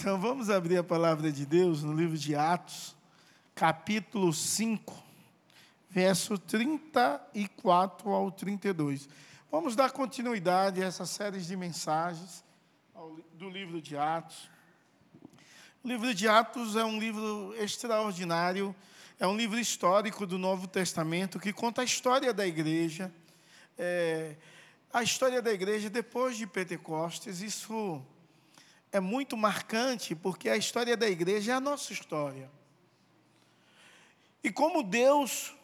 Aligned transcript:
Então 0.00 0.18
vamos 0.18 0.48
abrir 0.48 0.78
a 0.78 0.82
palavra 0.82 1.30
de 1.30 1.44
Deus 1.44 1.82
no 1.82 1.92
livro 1.92 2.16
de 2.16 2.34
Atos, 2.34 2.96
capítulo 3.54 4.32
5, 4.32 4.94
verso 5.90 6.38
34 6.38 8.08
ao 8.08 8.30
32. 8.30 9.06
Vamos 9.52 9.76
dar 9.76 9.90
continuidade 9.90 10.82
a 10.82 10.86
essa 10.86 11.04
série 11.04 11.38
de 11.38 11.54
mensagens 11.54 12.42
do 13.34 13.50
livro 13.50 13.82
de 13.82 13.94
Atos. 13.94 14.48
O 15.84 15.88
livro 15.88 16.14
de 16.14 16.26
Atos 16.26 16.76
é 16.76 16.84
um 16.84 16.98
livro 16.98 17.54
extraordinário, 17.58 18.74
é 19.18 19.26
um 19.26 19.36
livro 19.36 19.60
histórico 19.60 20.26
do 20.26 20.38
Novo 20.38 20.66
Testamento 20.66 21.38
que 21.38 21.52
conta 21.52 21.82
a 21.82 21.84
história 21.84 22.32
da 22.32 22.46
igreja, 22.46 23.12
é, 23.76 24.34
a 24.90 25.02
história 25.02 25.42
da 25.42 25.52
igreja 25.52 25.90
depois 25.90 26.38
de 26.38 26.46
Pentecostes. 26.46 27.42
Isso 27.42 28.02
é 28.92 29.00
muito 29.00 29.36
marcante 29.36 30.14
porque 30.14 30.48
a 30.48 30.56
história 30.56 30.96
da 30.96 31.08
igreja 31.08 31.52
é 31.52 31.54
a 31.54 31.60
nossa 31.60 31.92
história. 31.92 32.50
E 34.42 34.50
como 34.50 34.82
Deus 34.82 35.54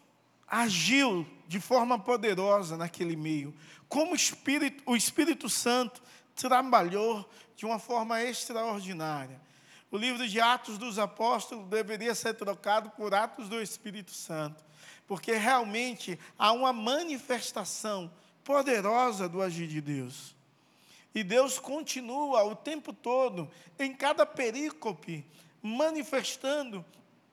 agiu 0.46 1.26
de 1.48 1.60
forma 1.60 1.98
poderosa 1.98 2.76
naquele 2.76 3.16
meio, 3.16 3.54
como 3.88 4.12
o 4.12 4.16
Espírito, 4.16 4.82
o 4.86 4.94
Espírito 4.94 5.48
Santo 5.48 6.02
trabalhou 6.34 7.28
de 7.56 7.64
uma 7.64 7.78
forma 7.78 8.22
extraordinária. 8.22 9.40
O 9.90 9.96
livro 9.96 10.28
de 10.28 10.40
Atos 10.40 10.78
dos 10.78 10.98
Apóstolos 10.98 11.66
deveria 11.68 12.14
ser 12.14 12.34
trocado 12.34 12.90
por 12.90 13.14
Atos 13.14 13.48
do 13.48 13.60
Espírito 13.60 14.12
Santo, 14.12 14.62
porque 15.06 15.32
realmente 15.32 16.18
há 16.38 16.52
uma 16.52 16.72
manifestação 16.72 18.10
poderosa 18.44 19.28
do 19.28 19.40
agir 19.40 19.66
de 19.66 19.80
Deus. 19.80 20.35
E 21.16 21.24
Deus 21.24 21.58
continua 21.58 22.44
o 22.44 22.54
tempo 22.54 22.92
todo, 22.92 23.50
em 23.78 23.94
cada 23.94 24.26
perícope, 24.26 25.24
manifestando 25.62 26.84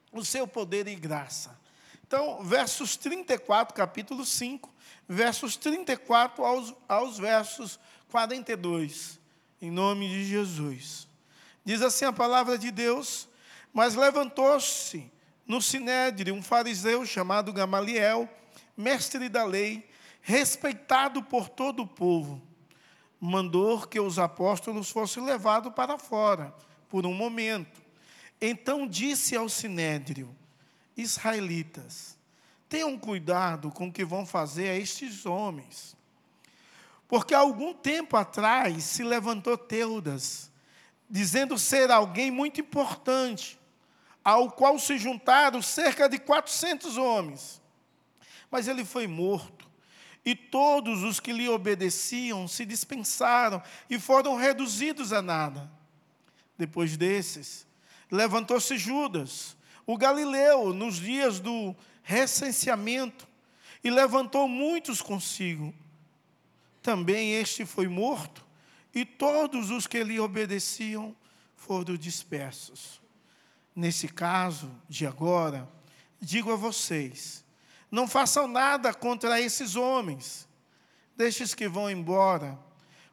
o 0.10 0.24
seu 0.24 0.48
poder 0.48 0.88
e 0.88 0.96
graça. 0.96 1.60
Então, 2.08 2.42
versos 2.46 2.96
34, 2.96 3.76
capítulo 3.76 4.26
5, 4.26 4.74
versos 5.06 5.58
34 5.58 6.46
aos, 6.46 6.74
aos 6.88 7.18
versos 7.18 7.78
42, 8.10 9.20
em 9.62 9.70
nome 9.70 10.08
de 10.08 10.24
Jesus. 10.24 11.06
Diz 11.66 11.82
assim 11.82 12.06
a 12.06 12.14
palavra 12.14 12.58
de 12.58 12.72
Deus: 12.72 13.28
Mas 13.74 13.96
levantou-se 13.96 15.12
no 15.46 15.62
sinédrio 15.62 16.34
um 16.34 16.42
fariseu 16.42 17.06
chamado 17.06 17.52
Gamaliel, 17.52 18.30
mestre 18.78 19.28
da 19.28 19.44
lei, 19.44 19.90
respeitado 20.22 21.22
por 21.22 21.50
todo 21.50 21.84
o 21.84 21.88
povo 21.88 22.53
mandou 23.26 23.88
que 23.88 24.02
os 24.02 24.20
apóstolos 24.20 24.90
fossem 24.90 25.24
levados 25.24 25.74
para 25.74 25.98
fora 25.98 26.54
por 26.90 27.06
um 27.06 27.14
momento. 27.14 27.82
Então 28.42 28.86
disse 28.86 29.34
ao 29.34 29.48
sinédrio: 29.48 30.36
Israelitas, 30.98 32.18
tenham 32.68 33.00
cuidado 33.00 33.72
com 33.72 33.88
o 33.88 33.94
que 33.94 34.04
vão 34.04 34.26
fazer 34.26 34.68
a 34.68 34.76
estes 34.76 35.26
homens. 35.26 35.96
Porque 37.08 37.34
algum 37.34 37.74
tempo 37.74 38.18
atrás 38.18 38.84
se 38.84 39.06
levantou 39.06 39.58
Teudas, 39.58 40.52
dizendo 41.10 41.58
ser 41.58 41.92
alguém 41.92 42.30
muito 42.30 42.60
importante, 42.60 43.58
ao 44.22 44.52
qual 44.52 44.78
se 44.78 44.98
juntaram 44.98 45.62
cerca 45.62 46.10
de 46.10 46.20
400 46.20 46.98
homens. 46.98 47.62
Mas 48.52 48.68
ele 48.68 48.84
foi 48.84 49.08
morto 49.08 49.63
e 50.26 50.36
todos 50.36 51.04
os 51.04 51.20
que 51.20 51.34
lhe 51.34 51.50
obedeciam 51.50 52.48
se 52.48 52.66
dispensaram 52.66 53.62
e 53.90 54.00
foram 54.00 54.36
reduzidos 54.36 55.12
a 55.12 55.22
nada. 55.22 55.70
Depois 56.58 56.96
desses, 56.96 57.68
levantou-se 58.10 58.78
Judas, 58.78 59.58
o 59.86 59.98
galileu, 59.98 60.74
nos 60.74 60.96
dias 60.96 61.40
do 61.40 61.76
recenseamento, 62.04 63.28
e 63.84 63.90
levantou 63.90 64.48
muitos 64.48 65.02
consigo. 65.02 65.74
Também 66.82 67.34
este 67.34 67.66
foi 67.66 67.88
morto, 67.88 68.46
e 68.96 69.04
todos 69.04 69.72
os 69.72 69.88
que 69.88 70.04
lhe 70.04 70.20
obedeciam 70.20 71.16
foram 71.56 71.98
dispersos. 71.98 73.02
Nesse 73.76 74.08
caso 74.08 74.72
de 74.88 75.06
agora, 75.06 75.68
digo 76.22 76.52
a 76.52 76.56
vocês, 76.56 77.43
não 77.94 78.08
façam 78.08 78.48
nada 78.48 78.92
contra 78.92 79.40
esses 79.40 79.76
homens. 79.76 80.50
Deixe-os 81.16 81.54
que 81.54 81.68
vão 81.68 81.92
embora. 81.92 82.58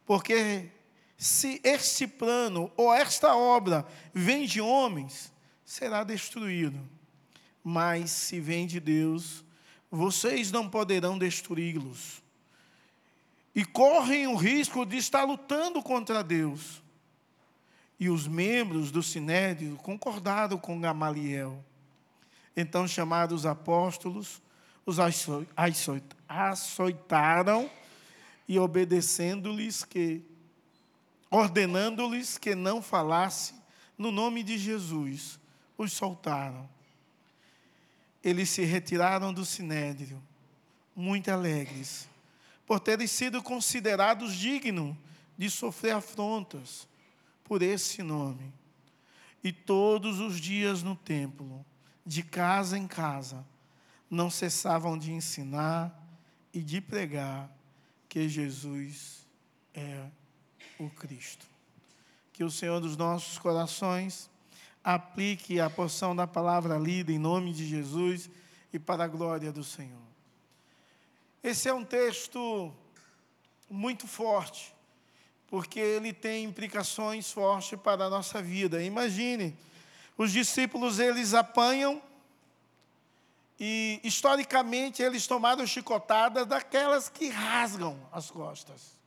Porque 0.06 0.70
se 1.18 1.60
este 1.62 2.06
plano 2.06 2.72
ou 2.78 2.90
esta 2.90 3.36
obra 3.36 3.86
vem 4.14 4.46
de 4.46 4.58
homens, 4.58 5.30
será 5.66 6.02
destruído. 6.02 6.80
Mas 7.62 8.10
se 8.10 8.40
vem 8.40 8.66
de 8.66 8.80
Deus, 8.80 9.44
vocês 9.90 10.50
não 10.50 10.66
poderão 10.66 11.18
destruí-los. 11.18 12.22
E 13.54 13.66
correm 13.66 14.28
o 14.28 14.34
risco 14.34 14.86
de 14.86 14.96
estar 14.96 15.24
lutando 15.24 15.82
contra 15.82 16.24
Deus. 16.24 16.82
E 17.98 18.08
os 18.08 18.26
membros 18.26 18.90
do 18.90 19.02
Sinédrio 19.02 19.76
concordaram 19.76 20.56
com 20.56 20.80
Gamaliel. 20.80 21.62
Então 22.56 22.88
chamaram 22.88 23.36
os 23.36 23.44
apóstolos, 23.44 24.40
os 24.84 24.98
açoitaram 26.28 27.70
e 28.48 28.58
obedecendo-lhes 28.58 29.84
que, 29.84 30.22
ordenando-lhes 31.30 32.36
que 32.36 32.54
não 32.54 32.82
falasse 32.82 33.54
no 33.96 34.10
nome 34.10 34.42
de 34.42 34.58
Jesus, 34.58 35.38
os 35.76 35.92
soltaram. 35.92 36.68
Eles 38.22 38.50
se 38.50 38.64
retiraram 38.64 39.32
do 39.32 39.44
sinédrio, 39.44 40.22
muito 40.96 41.30
alegres, 41.30 42.08
por 42.66 42.80
terem 42.80 43.06
sido 43.06 43.42
considerados 43.42 44.34
dignos 44.34 44.96
de 45.38 45.48
sofrer 45.48 45.92
afrontas 45.92 46.88
por 47.44 47.62
esse 47.62 48.02
nome. 48.02 48.52
E 49.42 49.52
todos 49.52 50.20
os 50.20 50.38
dias 50.38 50.82
no 50.82 50.94
templo, 50.94 51.64
de 52.04 52.22
casa 52.22 52.76
em 52.76 52.86
casa, 52.86 53.44
não 54.10 54.28
cessavam 54.28 54.98
de 54.98 55.12
ensinar 55.12 55.96
e 56.52 56.60
de 56.60 56.80
pregar 56.80 57.48
que 58.08 58.28
Jesus 58.28 59.24
é 59.72 60.08
o 60.78 60.90
Cristo. 60.90 61.46
Que 62.32 62.42
o 62.42 62.50
Senhor 62.50 62.80
dos 62.80 62.96
nossos 62.96 63.38
corações 63.38 64.28
aplique 64.82 65.60
a 65.60 65.70
porção 65.70 66.16
da 66.16 66.26
palavra 66.26 66.76
lida 66.76 67.12
em 67.12 67.18
nome 67.18 67.52
de 67.52 67.66
Jesus 67.66 68.28
e 68.72 68.78
para 68.78 69.04
a 69.04 69.08
glória 69.08 69.52
do 69.52 69.62
Senhor. 69.62 70.00
Esse 71.42 71.68
é 71.68 71.74
um 71.74 71.84
texto 71.84 72.72
muito 73.68 74.08
forte, 74.08 74.74
porque 75.46 75.78
ele 75.78 76.12
tem 76.12 76.44
implicações 76.44 77.30
fortes 77.30 77.78
para 77.78 78.06
a 78.06 78.10
nossa 78.10 78.42
vida. 78.42 78.82
Imagine, 78.82 79.56
os 80.18 80.32
discípulos 80.32 80.98
eles 80.98 81.32
apanham 81.32 82.02
e, 83.62 84.00
historicamente, 84.02 85.02
eles 85.02 85.26
tomaram 85.26 85.66
chicotadas 85.66 86.46
daquelas 86.46 87.10
que 87.10 87.28
rasgam 87.28 88.00
as 88.10 88.30
costas. 88.30 88.98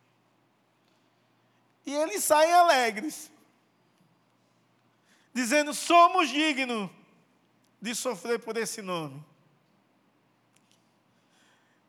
E 1.83 1.91
eles 1.91 2.23
saem 2.23 2.53
alegres, 2.53 3.31
dizendo: 5.33 5.73
somos 5.73 6.29
dignos 6.29 6.87
de 7.81 7.95
sofrer 7.95 8.39
por 8.39 8.55
esse 8.55 8.79
nome. 8.79 9.25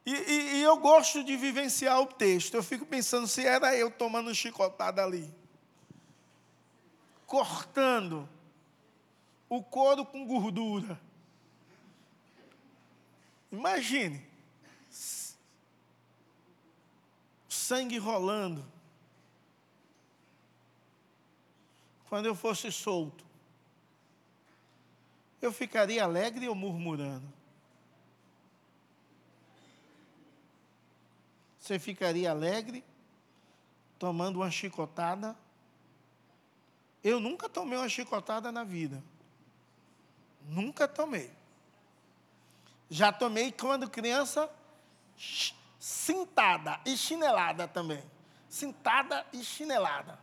E, 0.06 0.12
e, 0.12 0.56
e, 0.56 0.62
eu 0.62 0.78
gosto 0.78 1.22
de 1.22 1.36
vivenciar 1.36 2.00
o 2.00 2.06
texto. 2.06 2.54
Eu 2.54 2.62
fico 2.62 2.86
pensando 2.86 3.26
se 3.26 3.44
era 3.46 3.76
eu 3.76 3.90
tomando 3.90 4.34
chicotada 4.34 5.04
ali, 5.04 5.32
cortando 7.26 8.26
o 9.50 9.62
couro 9.62 10.06
com 10.06 10.26
gordura. 10.26 10.98
Imagine. 13.54 14.20
Sangue 17.48 17.98
rolando. 17.98 18.64
Quando 22.08 22.26
eu 22.26 22.34
fosse 22.34 22.70
solto, 22.72 23.24
eu 25.40 25.52
ficaria 25.52 26.02
alegre 26.02 26.48
ou 26.48 26.54
murmurando? 26.54 27.32
Você 31.58 31.78
ficaria 31.78 32.30
alegre 32.30 32.84
tomando 33.98 34.36
uma 34.36 34.50
chicotada? 34.50 35.36
Eu 37.02 37.20
nunca 37.20 37.48
tomei 37.48 37.78
uma 37.78 37.88
chicotada 37.88 38.50
na 38.50 38.64
vida. 38.64 39.02
Nunca 40.42 40.86
tomei. 40.88 41.43
Já 42.94 43.10
tomei 43.10 43.50
quando 43.50 43.90
criança, 43.90 44.48
cintada 45.80 46.80
e 46.86 46.96
chinelada 46.96 47.66
também. 47.66 48.00
Cintada 48.48 49.26
e 49.32 49.42
chinelada. 49.42 50.16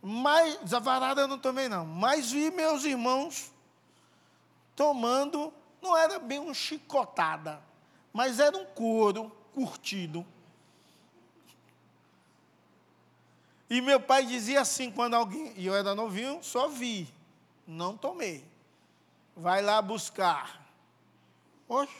Mas, 0.00 0.72
a 0.72 0.78
varada 0.78 1.20
eu 1.20 1.28
não 1.28 1.38
tomei 1.38 1.68
não, 1.68 1.84
mas 1.84 2.32
vi 2.32 2.50
meus 2.50 2.82
irmãos 2.82 3.52
tomando, 4.74 5.52
não 5.82 5.94
era 5.94 6.18
bem 6.18 6.38
um 6.38 6.54
chicotada, 6.54 7.62
mas 8.10 8.40
era 8.40 8.56
um 8.56 8.64
couro 8.64 9.30
curtido. 9.52 10.24
E 13.68 13.82
meu 13.82 14.00
pai 14.00 14.24
dizia 14.24 14.62
assim, 14.62 14.90
quando 14.90 15.12
alguém, 15.12 15.52
e 15.58 15.66
eu 15.66 15.74
era 15.74 15.94
novinho, 15.94 16.42
só 16.42 16.68
vi, 16.68 17.06
não 17.66 17.98
tomei. 17.98 18.42
Vai 19.36 19.60
lá 19.60 19.82
buscar. 19.82 20.57
Oxe, 21.68 21.92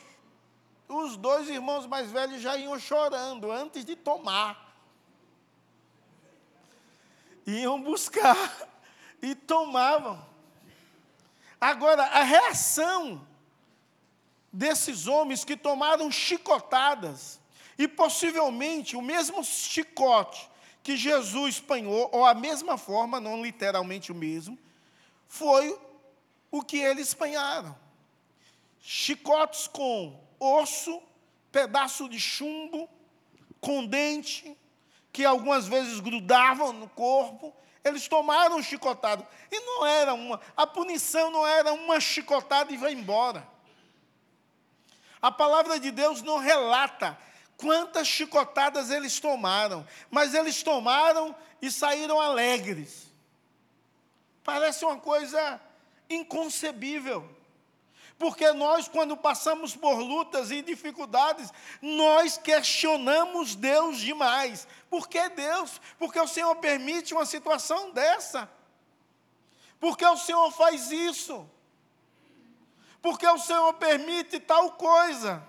os 0.87 1.15
dois 1.15 1.47
irmãos 1.47 1.85
mais 1.85 2.09
velhos 2.11 2.41
já 2.41 2.57
iam 2.57 2.79
chorando 2.79 3.51
antes 3.51 3.85
de 3.85 3.95
tomar. 3.95 4.67
Iam 7.45 7.81
buscar 7.81 8.67
e 9.21 9.35
tomavam. 9.35 10.27
Agora, 11.61 12.03
a 12.03 12.23
reação 12.23 13.27
desses 14.51 15.05
homens 15.05 15.43
que 15.43 15.55
tomaram 15.55 16.09
chicotadas, 16.09 17.39
e 17.77 17.87
possivelmente 17.87 18.95
o 18.95 19.01
mesmo 19.01 19.43
chicote 19.43 20.49
que 20.81 20.97
Jesus 20.97 21.55
espanhou, 21.55 22.09
ou 22.11 22.25
a 22.25 22.33
mesma 22.33 22.77
forma, 22.77 23.19
não 23.19 23.43
literalmente 23.43 24.11
o 24.11 24.15
mesmo, 24.15 24.57
foi 25.27 25.79
o 26.49 26.63
que 26.63 26.77
eles 26.77 27.09
espanharam. 27.09 27.77
Chicotes 28.81 29.67
com 29.67 30.19
osso, 30.39 31.01
pedaço 31.51 32.07
de 32.07 32.19
chumbo, 32.19 32.89
com 33.59 33.85
dente, 33.85 34.57
que 35.11 35.25
algumas 35.25 35.67
vezes 35.67 35.99
grudavam 35.99 36.71
no 36.73 36.87
corpo. 36.89 37.53
Eles 37.83 38.07
tomaram 38.07 38.61
chicotado. 38.61 39.25
E 39.51 39.59
não 39.59 39.85
era 39.85 40.13
uma, 40.13 40.39
a 40.55 40.67
punição 40.67 41.31
não 41.31 41.45
era 41.45 41.73
uma 41.73 41.99
chicotada 41.99 42.71
e 42.71 42.77
vai 42.77 42.93
embora. 42.93 43.47
A 45.21 45.31
palavra 45.31 45.79
de 45.79 45.91
Deus 45.91 46.21
não 46.21 46.37
relata 46.37 47.17
quantas 47.57 48.07
chicotadas 48.07 48.89
eles 48.89 49.19
tomaram, 49.19 49.85
mas 50.09 50.33
eles 50.33 50.63
tomaram 50.63 51.35
e 51.61 51.69
saíram 51.69 52.19
alegres. 52.19 53.07
Parece 54.43 54.85
uma 54.85 54.97
coisa 54.97 55.59
inconcebível. 56.09 57.29
Porque 58.19 58.51
nós, 58.51 58.89
quando 58.89 59.15
passamos 59.15 59.77
por 59.77 59.97
lutas 59.97 60.51
e 60.51 60.61
dificuldades, 60.61 61.53
nós 61.81 62.37
questionamos 62.37 63.55
Deus 63.55 63.97
demais. 63.97 64.67
Por 64.89 65.07
que 65.07 65.29
Deus? 65.29 65.79
Porque 65.97 66.19
o 66.19 66.27
Senhor 66.27 66.53
permite 66.57 67.13
uma 67.13 67.25
situação 67.25 67.91
dessa. 67.91 68.51
Porque 69.79 70.05
o 70.05 70.17
Senhor 70.17 70.51
faz 70.51 70.91
isso. 70.91 71.49
Porque 73.01 73.25
o 73.25 73.39
Senhor 73.39 73.73
permite 73.75 74.37
tal 74.37 74.73
coisa. 74.73 75.41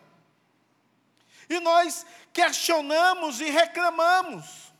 E 1.48 1.58
nós 1.58 2.06
questionamos 2.32 3.40
e 3.40 3.50
reclamamos. 3.50 4.72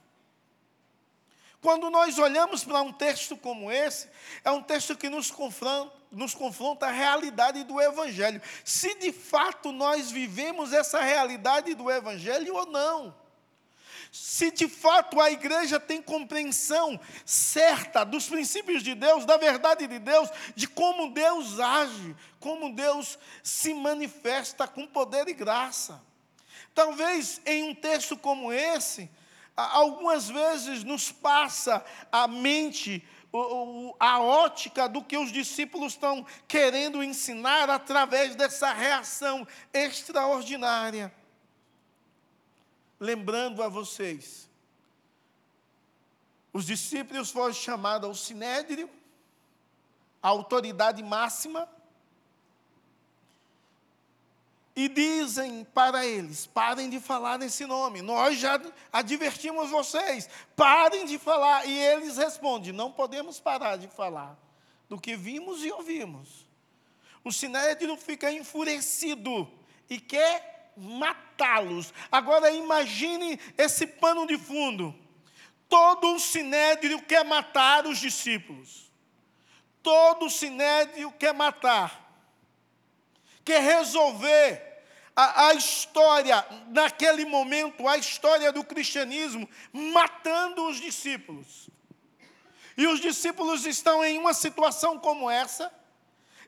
Quando 1.61 1.91
nós 1.91 2.21
olhamos 2.21 2.63
para 2.63 2.81
um 2.83 2.93
texto 2.93 3.37
como 3.37 3.71
esse, 3.71 4.09
é 4.45 4.51
um 4.53 4.63
texto 4.63 4.97
que 4.97 5.09
nos 5.09 5.29
confronta, 5.29 6.00
nos 6.11 6.35
confronta 6.35 6.87
a 6.87 6.91
realidade 6.91 7.63
do 7.65 7.81
Evangelho. 7.81 8.41
Se 8.65 8.95
de 8.97 9.13
fato 9.13 9.73
nós 9.73 10.11
vivemos 10.11 10.73
essa 10.73 11.01
realidade 11.01 11.75
do 11.75 11.91
Evangelho 11.91 12.55
ou 12.55 12.67
não. 12.67 13.15
Se 14.13 14.51
de 14.51 14.69
fato 14.69 15.21
a 15.21 15.31
igreja 15.31 15.79
tem 15.79 16.03
compreensão 16.03 16.99
certa 17.25 18.03
dos 18.03 18.29
princípios 18.29 18.83
de 18.83 18.95
Deus, 18.95 19.25
da 19.25 19.37
verdade 19.37 19.87
de 19.87 20.01
Deus, 20.01 20.29
de 20.57 20.67
como 20.67 21.13
Deus 21.13 21.61
age, 21.61 22.17
como 22.41 22.75
Deus 22.75 23.17
se 23.43 23.73
manifesta 23.73 24.67
com 24.67 24.85
poder 24.87 25.29
e 25.29 25.33
graça. 25.33 26.03
Talvez 26.75 27.41
em 27.47 27.63
um 27.65 27.75
texto 27.75 28.17
como 28.17 28.53
esse, 28.53 29.09
algumas 29.57 30.29
vezes 30.29 30.83
nos 30.83 31.13
passa 31.13 31.85
a 32.11 32.27
mente 32.27 33.07
a 33.99 34.21
ótica 34.21 34.89
do 34.89 35.03
que 35.03 35.17
os 35.17 35.31
discípulos 35.31 35.93
estão 35.93 36.27
querendo 36.49 37.03
ensinar 37.03 37.71
através 37.71 38.35
dessa 38.35 38.73
reação 38.73 39.47
extraordinária. 39.73 41.15
Lembrando 42.99 43.63
a 43.63 43.69
vocês, 43.69 44.49
os 46.53 46.67
discípulos 46.67 47.31
foram 47.31 47.55
chamados 47.55 48.09
ao 48.09 48.15
sinédrio, 48.15 48.91
a 50.23 50.29
autoridade 50.29 51.03
máxima, 51.03 51.69
e 54.75 54.89
dizem 54.89 55.65
para 55.65 56.07
eles: 56.07 56.47
parem 56.47 56.89
de 56.89 57.01
falar 57.01 57.39
nesse 57.39 57.67
nome. 57.67 58.03
Nós 58.03 58.39
já 58.39 58.61
advertimos 58.93 59.71
vocês, 59.71 60.29
parem 60.57 61.07
de 61.07 61.19
falar. 61.19 61.67
E 61.67 61.79
eles 61.79 62.17
respondem: 62.17 62.73
não 62.73 62.91
podemos 62.91 63.41
parar 63.41 63.77
de 63.77 63.89
falar 63.89 64.39
do 64.89 65.01
que 65.01 65.17
vimos 65.17 65.65
e 65.65 65.71
ouvimos. 65.71 66.47
O 67.23 67.33
sinédrio 67.33 67.97
fica 67.97 68.33
enfurecido 68.33 69.51
e 69.89 70.01
quer 70.01 70.73
matá-los. 70.77 71.93
Agora 72.11 72.51
imagine 72.51 73.39
esse 73.59 73.87
pano 73.87 74.27
de 74.27 74.39
fundo. 74.39 74.95
Todo 75.69 76.15
o 76.15 76.19
sinédrio 76.19 77.01
quer 77.03 77.25
matar 77.25 77.87
os 77.87 77.99
discípulos. 77.99 78.91
Todo 79.83 80.27
o 80.27 80.31
sinédrio 80.31 81.13
quer 81.13 81.33
matar. 81.33 82.10
Resolver 83.59 84.71
a, 85.15 85.49
a 85.49 85.55
história, 85.55 86.45
naquele 86.69 87.25
momento, 87.25 87.87
a 87.87 87.97
história 87.97 88.53
do 88.53 88.65
cristianismo, 88.65 89.49
matando 89.73 90.67
os 90.67 90.81
discípulos. 90.81 91.69
E 92.77 92.87
os 92.87 93.01
discípulos 93.01 93.67
estão 93.67 94.05
em 94.05 94.19
uma 94.19 94.33
situação 94.33 94.99
como 94.99 95.31
essa, 95.31 95.71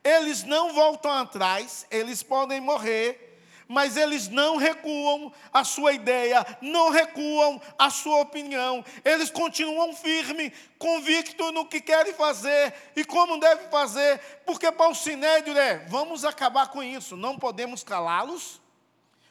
eles 0.03 0.43
não 0.43 0.73
voltam 0.73 1.13
atrás, 1.13 1.87
eles 1.91 2.23
podem 2.23 2.61
morrer, 2.61 3.32
mas 3.73 3.97
eles 3.97 4.29
não 4.29 4.57
recuam 4.59 5.33
a 5.51 5.65
sua 5.65 5.95
ideia, 5.95 6.45
não 6.61 6.91
recuam 6.91 7.59
a 7.79 7.89
sua 7.89 8.21
opinião, 8.21 8.85
eles 9.03 9.31
continuam 9.31 9.95
firmes, 9.95 10.53
convictos 10.79 11.55
no 11.55 11.65
que 11.65 11.81
querem 11.81 12.13
fazer 12.13 12.75
e 12.95 13.03
como 13.03 13.41
devem 13.41 13.71
fazer, 13.71 14.19
porque 14.45 14.71
para 14.71 14.91
o 14.91 14.95
sinédrio 14.95 15.57
é: 15.57 15.79
vamos 15.87 16.23
acabar 16.23 16.69
com 16.69 16.83
isso, 16.83 17.17
não 17.17 17.39
podemos 17.39 17.83
calá-los, 17.83 18.61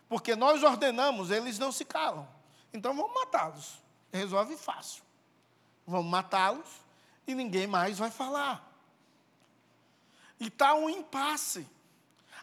porque 0.10 0.36
nós 0.36 0.64
ordenamos, 0.64 1.30
eles 1.30 1.60
não 1.60 1.72
se 1.72 1.86
calam, 1.86 2.28
então 2.74 2.96
vamos 2.96 3.14
matá-los, 3.14 3.80
resolve 4.12 4.58
fácil, 4.58 5.04
vamos 5.86 6.10
matá-los 6.10 6.68
e 7.28 7.36
ninguém 7.36 7.68
mais 7.68 8.00
vai 8.00 8.10
falar. 8.10 8.68
E 10.40 10.48
está 10.48 10.74
um 10.74 10.90
impasse. 10.90 11.68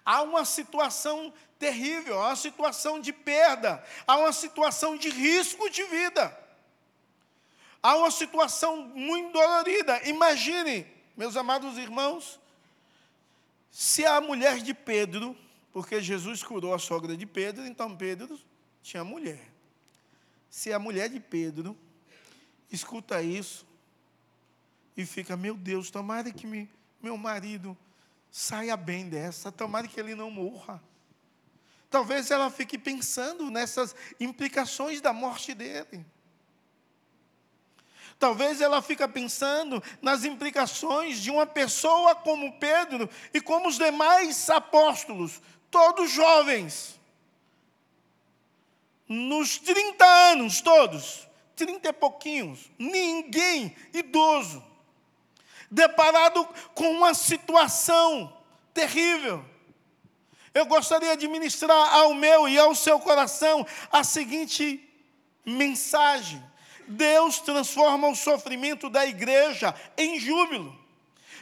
Há 0.08 0.22
uma 0.22 0.42
situação 0.46 1.30
terrível, 1.58 2.18
há 2.18 2.28
uma 2.28 2.36
situação 2.36 2.98
de 2.98 3.12
perda, 3.12 3.84
há 4.06 4.16
uma 4.16 4.32
situação 4.32 4.96
de 4.96 5.10
risco 5.10 5.68
de 5.68 5.84
vida. 5.84 6.34
Há 7.82 7.94
uma 7.94 8.10
situação 8.10 8.84
muito 8.84 9.34
dolorida. 9.34 10.00
Imagine, 10.08 10.86
meus 11.14 11.36
amados 11.36 11.76
irmãos, 11.76 12.40
se 13.70 14.06
a 14.06 14.18
mulher 14.18 14.60
de 14.60 14.72
Pedro, 14.72 15.36
porque 15.74 16.00
Jesus 16.00 16.42
curou 16.42 16.72
a 16.72 16.78
sogra 16.78 17.14
de 17.14 17.26
Pedro, 17.26 17.66
então 17.66 17.94
Pedro 17.94 18.40
tinha 18.82 19.04
mulher. 19.04 19.46
Se 20.48 20.72
a 20.72 20.78
mulher 20.78 21.10
de 21.10 21.20
Pedro 21.20 21.76
escuta 22.72 23.20
isso 23.20 23.66
e 24.96 25.04
fica, 25.04 25.36
meu 25.36 25.54
Deus, 25.54 25.90
tomara 25.90 26.32
que 26.32 26.46
me, 26.46 26.66
meu 27.02 27.18
marido 27.18 27.76
saia 28.30 28.76
bem 28.76 29.08
dessa, 29.08 29.50
tomara 29.50 29.88
que 29.88 29.98
ele 29.98 30.14
não 30.14 30.30
morra. 30.30 30.82
Talvez 31.90 32.30
ela 32.30 32.50
fique 32.50 32.76
pensando 32.76 33.50
nessas 33.50 33.94
implicações 34.20 35.00
da 35.00 35.12
morte 35.12 35.54
dele. 35.54 36.04
Talvez 38.18 38.60
ela 38.60 38.82
fique 38.82 39.06
pensando 39.08 39.82
nas 40.02 40.24
implicações 40.24 41.20
de 41.20 41.30
uma 41.30 41.46
pessoa 41.46 42.14
como 42.16 42.58
Pedro 42.58 43.08
e 43.32 43.40
como 43.40 43.68
os 43.68 43.78
demais 43.78 44.50
apóstolos, 44.50 45.40
todos 45.70 46.10
jovens. 46.10 46.98
Nos 49.08 49.56
30 49.58 50.04
anos 50.04 50.60
todos, 50.60 51.28
30 51.56 51.88
e 51.88 51.92
pouquinhos, 51.92 52.70
ninguém 52.78 53.74
idoso, 53.94 54.62
deparado 55.70 56.46
com 56.74 56.90
uma 56.90 57.14
situação 57.14 58.32
terrível 58.72 59.44
eu 60.58 60.66
gostaria 60.66 61.16
de 61.16 61.28
ministrar 61.28 61.94
ao 61.94 62.12
meu 62.14 62.48
e 62.48 62.58
ao 62.58 62.74
seu 62.74 62.98
coração 62.98 63.64
a 63.92 64.02
seguinte 64.02 64.80
mensagem: 65.46 66.42
Deus 66.86 67.38
transforma 67.38 68.08
o 68.08 68.16
sofrimento 68.16 68.90
da 68.90 69.06
igreja 69.06 69.74
em 69.96 70.18
júbilo. 70.18 70.76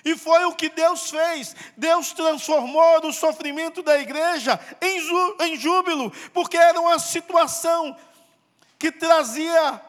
E 0.04 0.16
foi 0.16 0.44
o 0.44 0.54
que 0.54 0.68
Deus 0.68 1.10
fez. 1.10 1.56
Deus 1.76 2.12
transformou 2.12 3.06
o 3.06 3.12
sofrimento 3.12 3.82
da 3.82 3.98
igreja 3.98 4.60
em, 4.80 5.56
júbilo, 5.56 6.12
porque 6.32 6.56
era 6.56 6.78
uma 6.78 6.98
situação 6.98 7.96
que 8.78 8.92
trazia 8.92 9.80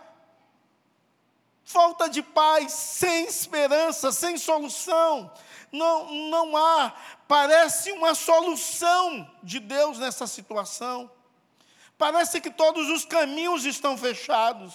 falta 1.67 2.09
de 2.09 2.23
paz, 2.23 2.71
sem 2.71 3.25
esperança, 3.25 4.09
sem 4.13 4.37
solução. 4.37 5.29
Não, 5.69 6.13
não 6.29 6.55
há, 6.55 6.93
parece 7.27 7.91
uma 7.91 8.15
solução 8.15 9.29
de 9.43 9.59
Deus 9.59 9.99
nessa 9.99 10.25
situação. 10.27 11.11
Parece 11.97 12.39
que 12.39 12.49
todos 12.49 12.87
os 12.89 13.03
caminhos 13.03 13.65
estão 13.65 13.97
fechados. 13.97 14.73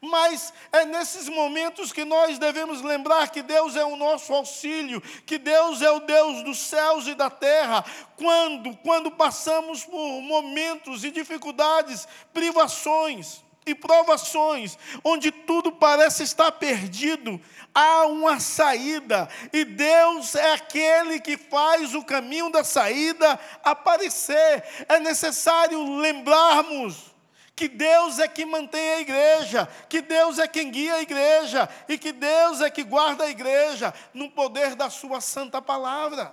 Mas 0.00 0.50
é 0.72 0.86
nesses 0.86 1.28
momentos 1.28 1.92
que 1.92 2.06
nós 2.06 2.38
devemos 2.38 2.80
lembrar 2.80 3.28
que 3.28 3.42
Deus 3.42 3.76
é 3.76 3.84
o 3.84 3.96
nosso 3.96 4.32
auxílio, 4.32 5.02
que 5.26 5.36
Deus 5.36 5.82
é 5.82 5.90
o 5.90 6.00
Deus 6.00 6.42
dos 6.42 6.58
céus 6.58 7.06
e 7.06 7.14
da 7.14 7.28
terra. 7.28 7.84
Quando, 8.16 8.74
quando 8.78 9.10
passamos 9.10 9.84
por 9.84 10.22
momentos 10.22 11.04
e 11.04 11.10
dificuldades, 11.10 12.08
privações 12.32 13.46
e 13.70 13.74
provações, 13.74 14.78
onde 15.04 15.30
tudo 15.30 15.70
parece 15.70 16.22
estar 16.22 16.50
perdido, 16.52 17.40
há 17.74 18.06
uma 18.06 18.40
saída, 18.40 19.28
e 19.52 19.64
Deus 19.64 20.34
é 20.34 20.52
aquele 20.52 21.20
que 21.20 21.36
faz 21.36 21.94
o 21.94 22.04
caminho 22.04 22.50
da 22.50 22.64
saída 22.64 23.38
aparecer. 23.62 24.64
É 24.88 24.98
necessário 24.98 25.98
lembrarmos 25.98 27.14
que 27.54 27.66
Deus 27.66 28.20
é 28.20 28.28
que 28.28 28.46
mantém 28.46 28.90
a 28.90 29.00
igreja, 29.00 29.68
que 29.88 30.00
Deus 30.00 30.38
é 30.38 30.46
quem 30.46 30.70
guia 30.70 30.94
a 30.94 31.02
igreja 31.02 31.68
e 31.88 31.98
que 31.98 32.12
Deus 32.12 32.60
é 32.60 32.70
que 32.70 32.84
guarda 32.84 33.24
a 33.24 33.30
igreja 33.30 33.92
no 34.14 34.30
poder 34.30 34.76
da 34.76 34.88
Sua 34.88 35.20
santa 35.20 35.60
palavra. 35.60 36.32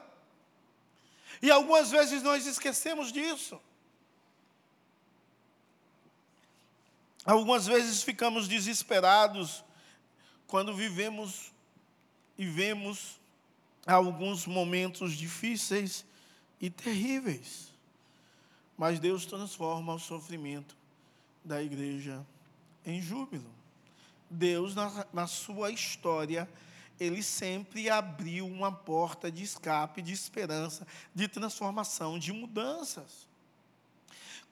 E 1.42 1.50
algumas 1.50 1.90
vezes 1.90 2.22
nós 2.22 2.46
esquecemos 2.46 3.12
disso. 3.12 3.60
Algumas 7.26 7.66
vezes 7.66 8.04
ficamos 8.04 8.48
desesperados 8.48 9.64
quando 10.46 10.76
vivemos 10.76 11.52
e 12.38 12.46
vemos 12.46 13.20
alguns 13.86 14.46
momentos 14.46 15.14
difíceis 15.14 16.06
e 16.62 16.70
terríveis. 16.70 17.74
Mas 18.78 19.00
Deus 19.00 19.26
transforma 19.26 19.96
o 19.96 20.00
sofrimento 20.00 20.76
da 21.44 21.64
igreja 21.64 22.26
em 22.86 23.02
júbilo. 23.02 23.50
Deus, 24.30 24.76
na, 24.76 25.06
na 25.12 25.28
sua 25.28 25.72
história, 25.72 26.48
ele 27.00 27.24
sempre 27.24 27.90
abriu 27.90 28.46
uma 28.46 28.72
porta 28.72 29.32
de 29.32 29.44
escape, 29.44 30.02
de 30.02 30.14
esperança, 30.14 30.86
de 31.14 31.28
transformação, 31.28 32.20
de 32.20 32.32
mudanças. 32.32 33.25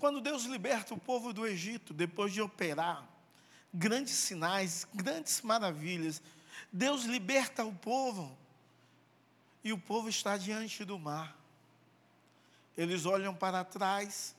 Quando 0.03 0.19
Deus 0.19 0.43
liberta 0.43 0.93
o 0.93 0.99
povo 0.99 1.31
do 1.31 1.47
Egito, 1.47 1.93
depois 1.93 2.33
de 2.33 2.41
operar 2.41 3.07
grandes 3.73 4.15
sinais, 4.15 4.85
grandes 4.93 5.39
maravilhas, 5.41 6.21
Deus 6.73 7.05
liberta 7.05 7.63
o 7.63 7.73
povo 7.73 8.37
e 9.63 9.71
o 9.71 9.77
povo 9.77 10.09
está 10.09 10.35
diante 10.35 10.83
do 10.83 10.99
mar. 10.99 11.33
Eles 12.77 13.05
olham 13.05 13.33
para 13.33 13.63
trás, 13.63 14.35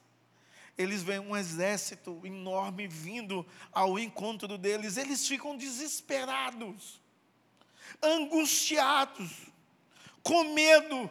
eles 0.76 1.02
veem 1.02 1.20
um 1.20 1.34
exército 1.34 2.20
enorme 2.24 2.86
vindo 2.86 3.46
ao 3.72 3.98
encontro 3.98 4.58
deles, 4.58 4.98
eles 4.98 5.26
ficam 5.26 5.56
desesperados, 5.56 7.00
angustiados, 8.02 9.30
com 10.22 10.52
medo. 10.52 11.08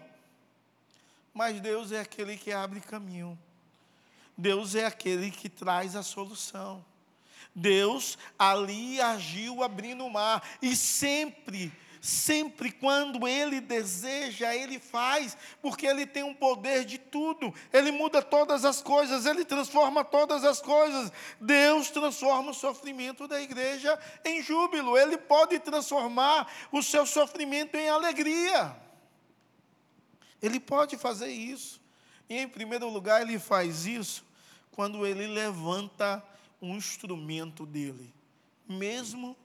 Mas 1.33 1.60
Deus 1.60 1.91
é 1.91 2.01
aquele 2.01 2.38
que 2.38 2.51
abre 2.51 2.79
caminho. 2.81 3.36
Deus 4.37 4.75
é 4.75 4.85
aquele 4.85 5.31
que 5.31 5.49
traz 5.49 5.95
a 5.95 6.03
solução. 6.03 6.83
Deus 7.55 8.17
ali 8.37 8.99
agiu 8.99 9.63
abrindo 9.63 10.05
o 10.05 10.09
mar 10.09 10.43
e 10.61 10.75
sempre 10.75 11.71
sempre 12.03 12.69
quando 12.69 13.25
Ele 13.25 13.61
deseja, 13.61 14.53
Ele 14.53 14.77
faz, 14.77 15.37
porque 15.61 15.87
Ele 15.87 16.05
tem 16.05 16.21
um 16.21 16.33
poder 16.33 16.83
de 16.83 16.97
tudo, 16.97 17.53
Ele 17.71 17.91
muda 17.91 18.21
todas 18.21 18.65
as 18.65 18.81
coisas, 18.81 19.25
Ele 19.25 19.45
transforma 19.45 20.03
todas 20.03 20.43
as 20.43 20.61
coisas. 20.61 21.09
Deus 21.39 21.89
transforma 21.89 22.51
o 22.51 22.53
sofrimento 22.53 23.25
da 23.25 23.41
igreja 23.41 23.97
em 24.25 24.43
júbilo, 24.43 24.97
Ele 24.97 25.17
pode 25.17 25.57
transformar 25.59 26.51
o 26.73 26.83
seu 26.83 27.05
sofrimento 27.05 27.75
em 27.75 27.87
alegria. 27.87 28.75
Ele 30.41 30.59
pode 30.59 30.97
fazer 30.97 31.29
isso. 31.29 31.81
E 32.33 32.37
em 32.39 32.47
primeiro 32.47 32.89
lugar, 32.89 33.21
Ele 33.21 33.37
faz 33.37 33.85
isso 33.85 34.25
quando 34.71 35.05
Ele 35.05 35.27
levanta 35.27 36.23
um 36.59 36.75
instrumento 36.75 37.63
dele, 37.63 38.11
mesmo 38.67 39.37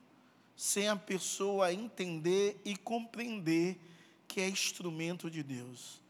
sem 0.57 0.89
a 0.89 0.97
pessoa 0.97 1.71
entender 1.71 2.59
e 2.65 2.75
compreender 2.75 3.79
que 4.27 4.41
é 4.41 4.49
instrumento 4.49 5.31
de 5.31 5.43
Deus. 5.43 6.01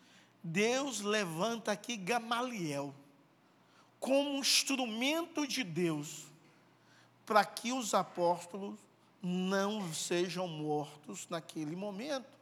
Deus 0.40 1.00
levanta 1.00 1.73
aqui 1.73 1.97
Gamaliel 1.97 2.94
como 3.99 4.38
instrumento 4.38 5.49
de 5.49 5.64
Deus 5.64 6.26
para 7.26 7.44
que 7.44 7.73
os 7.73 7.92
apóstolos 7.92 8.78
não 9.20 9.92
sejam 9.92 10.47
mortos 10.47 11.26
naquele 11.28 11.75
momento. 11.75 12.38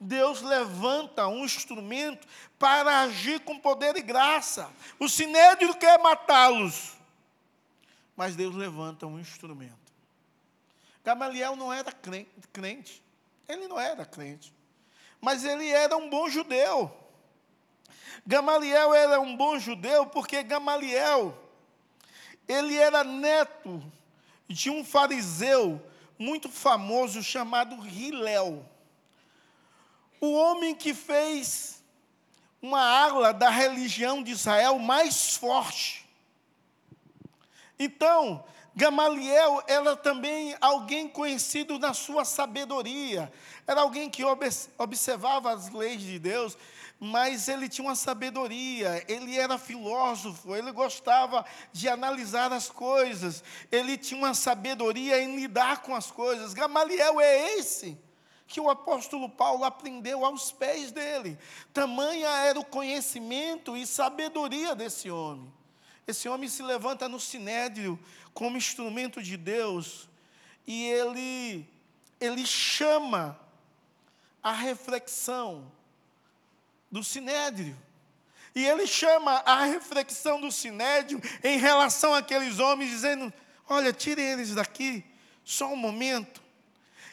Deus 0.00 0.40
levanta 0.40 1.28
um 1.28 1.44
instrumento 1.44 2.26
para 2.58 3.02
agir 3.02 3.40
com 3.40 3.58
poder 3.58 3.94
e 3.96 4.00
graça. 4.00 4.72
O 4.98 5.06
sinédrio 5.10 5.74
quer 5.74 5.98
matá-los, 5.98 6.96
mas 8.16 8.34
Deus 8.34 8.54
levanta 8.54 9.06
um 9.06 9.20
instrumento. 9.20 9.78
Gamaliel 11.04 11.54
não 11.54 11.70
era 11.70 11.92
crente, 11.92 13.02
ele 13.46 13.68
não 13.68 13.78
era 13.78 14.06
crente, 14.06 14.54
mas 15.20 15.44
ele 15.44 15.68
era 15.68 15.94
um 15.98 16.08
bom 16.08 16.30
judeu. 16.30 16.96
Gamaliel 18.26 18.94
era 18.94 19.20
um 19.20 19.36
bom 19.36 19.58
judeu 19.58 20.06
porque 20.06 20.42
Gamaliel, 20.42 21.38
ele 22.48 22.74
era 22.74 23.04
neto 23.04 23.82
de 24.48 24.70
um 24.70 24.82
fariseu 24.82 25.80
muito 26.18 26.48
famoso 26.48 27.22
chamado 27.22 27.86
Hilel. 27.86 28.66
O 30.20 30.32
homem 30.32 30.74
que 30.74 30.92
fez 30.92 31.82
uma 32.60 32.82
ala 32.82 33.32
da 33.32 33.48
religião 33.48 34.22
de 34.22 34.32
Israel 34.32 34.78
mais 34.78 35.36
forte. 35.36 36.06
Então, 37.78 38.44
Gamaliel 38.76 39.62
era 39.66 39.96
também 39.96 40.54
alguém 40.60 41.08
conhecido 41.08 41.78
na 41.78 41.94
sua 41.94 42.24
sabedoria, 42.24 43.32
era 43.66 43.80
alguém 43.80 44.10
que 44.10 44.22
observava 44.78 45.52
as 45.52 45.70
leis 45.70 46.02
de 46.02 46.18
Deus, 46.18 46.56
mas 46.98 47.48
ele 47.48 47.66
tinha 47.66 47.88
uma 47.88 47.94
sabedoria, 47.94 49.02
ele 49.08 49.38
era 49.38 49.56
filósofo, 49.56 50.54
ele 50.54 50.70
gostava 50.70 51.46
de 51.72 51.88
analisar 51.88 52.52
as 52.52 52.68
coisas, 52.68 53.42
ele 53.72 53.96
tinha 53.96 54.20
uma 54.20 54.34
sabedoria 54.34 55.22
em 55.22 55.34
lidar 55.34 55.80
com 55.80 55.94
as 55.94 56.10
coisas. 56.10 56.52
Gamaliel 56.52 57.18
é 57.18 57.56
esse 57.58 57.98
que 58.50 58.60
o 58.60 58.68
apóstolo 58.68 59.28
Paulo 59.28 59.62
aprendeu 59.64 60.24
aos 60.24 60.50
pés 60.50 60.90
dele. 60.90 61.38
Tamanha 61.72 62.28
era 62.28 62.58
o 62.58 62.64
conhecimento 62.64 63.76
e 63.76 63.86
sabedoria 63.86 64.74
desse 64.74 65.08
homem. 65.08 65.50
Esse 66.04 66.28
homem 66.28 66.48
se 66.48 66.60
levanta 66.60 67.08
no 67.08 67.20
sinédrio 67.20 67.96
como 68.34 68.56
instrumento 68.56 69.22
de 69.22 69.36
Deus 69.36 70.08
e 70.66 70.84
ele 70.88 71.64
ele 72.20 72.44
chama 72.44 73.38
a 74.42 74.50
reflexão 74.50 75.70
do 76.90 77.04
sinédrio. 77.04 77.78
E 78.52 78.66
ele 78.66 78.84
chama 78.84 79.30
a 79.46 79.64
reflexão 79.64 80.40
do 80.40 80.50
sinédrio 80.50 81.22
em 81.44 81.56
relação 81.56 82.12
àqueles 82.12 82.58
homens, 82.58 82.90
dizendo: 82.90 83.32
Olha, 83.68 83.92
tire 83.92 84.20
eles 84.20 84.56
daqui, 84.56 85.04
só 85.44 85.72
um 85.72 85.76
momento. 85.76 86.49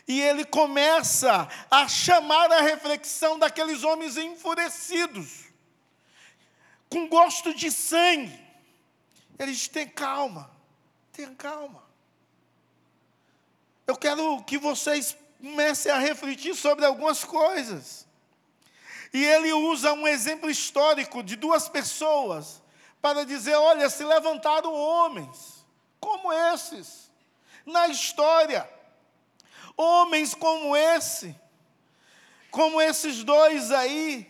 E 0.07 0.21
ele 0.21 0.45
começa 0.45 1.49
a 1.69 1.87
chamar 1.87 2.49
a 2.51 2.61
reflexão 2.61 3.37
daqueles 3.37 3.83
homens 3.83 4.15
enfurecidos, 4.15 5.45
com 6.89 7.09
gosto 7.09 7.53
de 7.53 7.69
sangue. 7.69 8.39
Ele 9.37 9.51
diz: 9.51 9.67
tem 9.67 9.87
calma, 9.87 10.49
tenha 11.11 11.35
calma. 11.35 11.83
Eu 13.85 13.97
quero 13.97 14.41
que 14.43 14.57
vocês 14.57 15.17
comecem 15.41 15.91
a 15.91 15.97
refletir 15.97 16.55
sobre 16.55 16.85
algumas 16.85 17.23
coisas. 17.23 18.07
E 19.13 19.23
ele 19.23 19.51
usa 19.53 19.93
um 19.93 20.07
exemplo 20.07 20.49
histórico 20.49 21.21
de 21.21 21.35
duas 21.35 21.67
pessoas 21.67 22.61
para 23.01 23.25
dizer: 23.25 23.55
olha, 23.55 23.89
se 23.89 24.05
levantaram 24.05 24.73
homens 24.73 25.65
como 25.99 26.31
esses, 26.31 27.11
na 27.65 27.87
história. 27.87 28.76
Homens 29.77 30.33
como 30.33 30.75
esse, 30.75 31.35
como 32.49 32.81
esses 32.81 33.23
dois 33.23 33.71
aí, 33.71 34.27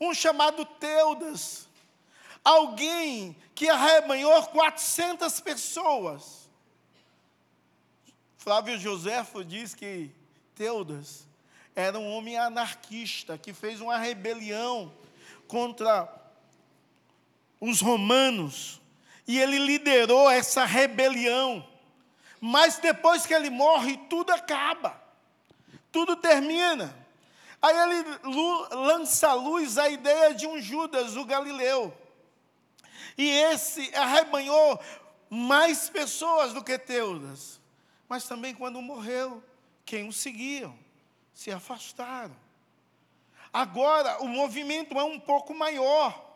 um 0.00 0.14
chamado 0.14 0.64
Teudas, 0.64 1.68
alguém 2.44 3.36
que 3.54 3.68
arrebanhou 3.68 4.40
400 4.44 5.40
pessoas. 5.40 6.48
Flávio 8.38 8.78
Joséfo 8.78 9.44
diz 9.44 9.74
que 9.74 10.10
Teudas 10.54 11.26
era 11.74 11.98
um 11.98 12.12
homem 12.12 12.38
anarquista 12.38 13.38
que 13.38 13.52
fez 13.52 13.80
uma 13.80 13.98
rebelião 13.98 14.92
contra 15.46 16.12
os 17.60 17.80
romanos 17.80 18.80
e 19.26 19.38
ele 19.38 19.58
liderou 19.58 20.28
essa 20.28 20.64
rebelião. 20.64 21.66
Mas 22.44 22.78
depois 22.78 23.24
que 23.24 23.32
ele 23.32 23.50
morre, 23.50 23.96
tudo 24.10 24.32
acaba, 24.32 25.00
tudo 25.92 26.16
termina. 26.16 26.92
Aí 27.62 27.76
ele 27.78 28.18
lança 28.72 29.28
à 29.28 29.34
luz 29.34 29.78
a 29.78 29.88
ideia 29.88 30.34
de 30.34 30.44
um 30.44 30.60
Judas, 30.60 31.16
o 31.16 31.24
Galileu. 31.24 31.96
E 33.16 33.30
esse 33.30 33.94
arrebanhou 33.94 34.80
mais 35.30 35.88
pessoas 35.88 36.52
do 36.52 36.64
que 36.64 36.76
Teudas. 36.76 37.60
Mas 38.08 38.24
também 38.24 38.52
quando 38.52 38.82
morreu, 38.82 39.40
quem 39.84 40.08
o 40.08 40.12
seguiam? 40.12 40.76
Se 41.32 41.52
afastaram. 41.52 42.36
Agora 43.52 44.20
o 44.20 44.26
movimento 44.26 44.98
é 44.98 45.04
um 45.04 45.20
pouco 45.20 45.54
maior. 45.54 46.31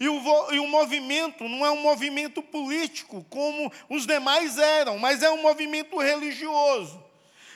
E 0.00 0.08
o, 0.08 0.52
e 0.52 0.60
o 0.60 0.68
movimento 0.68 1.48
não 1.48 1.66
é 1.66 1.70
um 1.70 1.80
movimento 1.80 2.40
político, 2.40 3.24
como 3.28 3.72
os 3.88 4.06
demais 4.06 4.56
eram, 4.56 4.98
mas 4.98 5.22
é 5.22 5.30
um 5.30 5.42
movimento 5.42 5.98
religioso. 5.98 7.04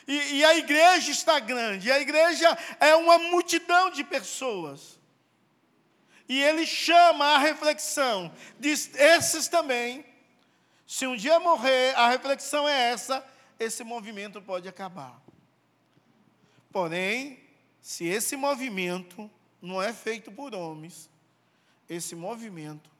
E, 0.08 0.38
e, 0.38 0.44
a 0.44 0.56
igreja 0.56 1.12
está 1.12 1.38
grande, 1.38 1.92
a 1.92 2.00
igreja 2.00 2.58
é 2.80 2.96
uma 2.96 3.18
multidão 3.18 3.90
de 3.90 4.02
pessoas. 4.02 4.98
E 6.28 6.42
ele 6.42 6.66
chama 6.66 7.24
a 7.26 7.38
reflexão, 7.38 8.32
diz: 8.58 8.90
esses 8.94 9.46
também, 9.46 10.04
se 10.86 11.06
um 11.06 11.14
dia 11.14 11.38
morrer, 11.38 11.94
a 11.96 12.08
reflexão 12.08 12.68
é 12.68 12.90
essa: 12.90 13.24
esse 13.60 13.84
movimento 13.84 14.42
pode 14.42 14.68
acabar. 14.68 15.22
Porém, 16.72 17.38
se 17.80 18.04
esse 18.06 18.34
movimento 18.34 19.30
não 19.60 19.80
é 19.80 19.92
feito 19.92 20.32
por 20.32 20.54
homens, 20.54 21.08
esse 21.88 22.14
movimento 22.14 22.90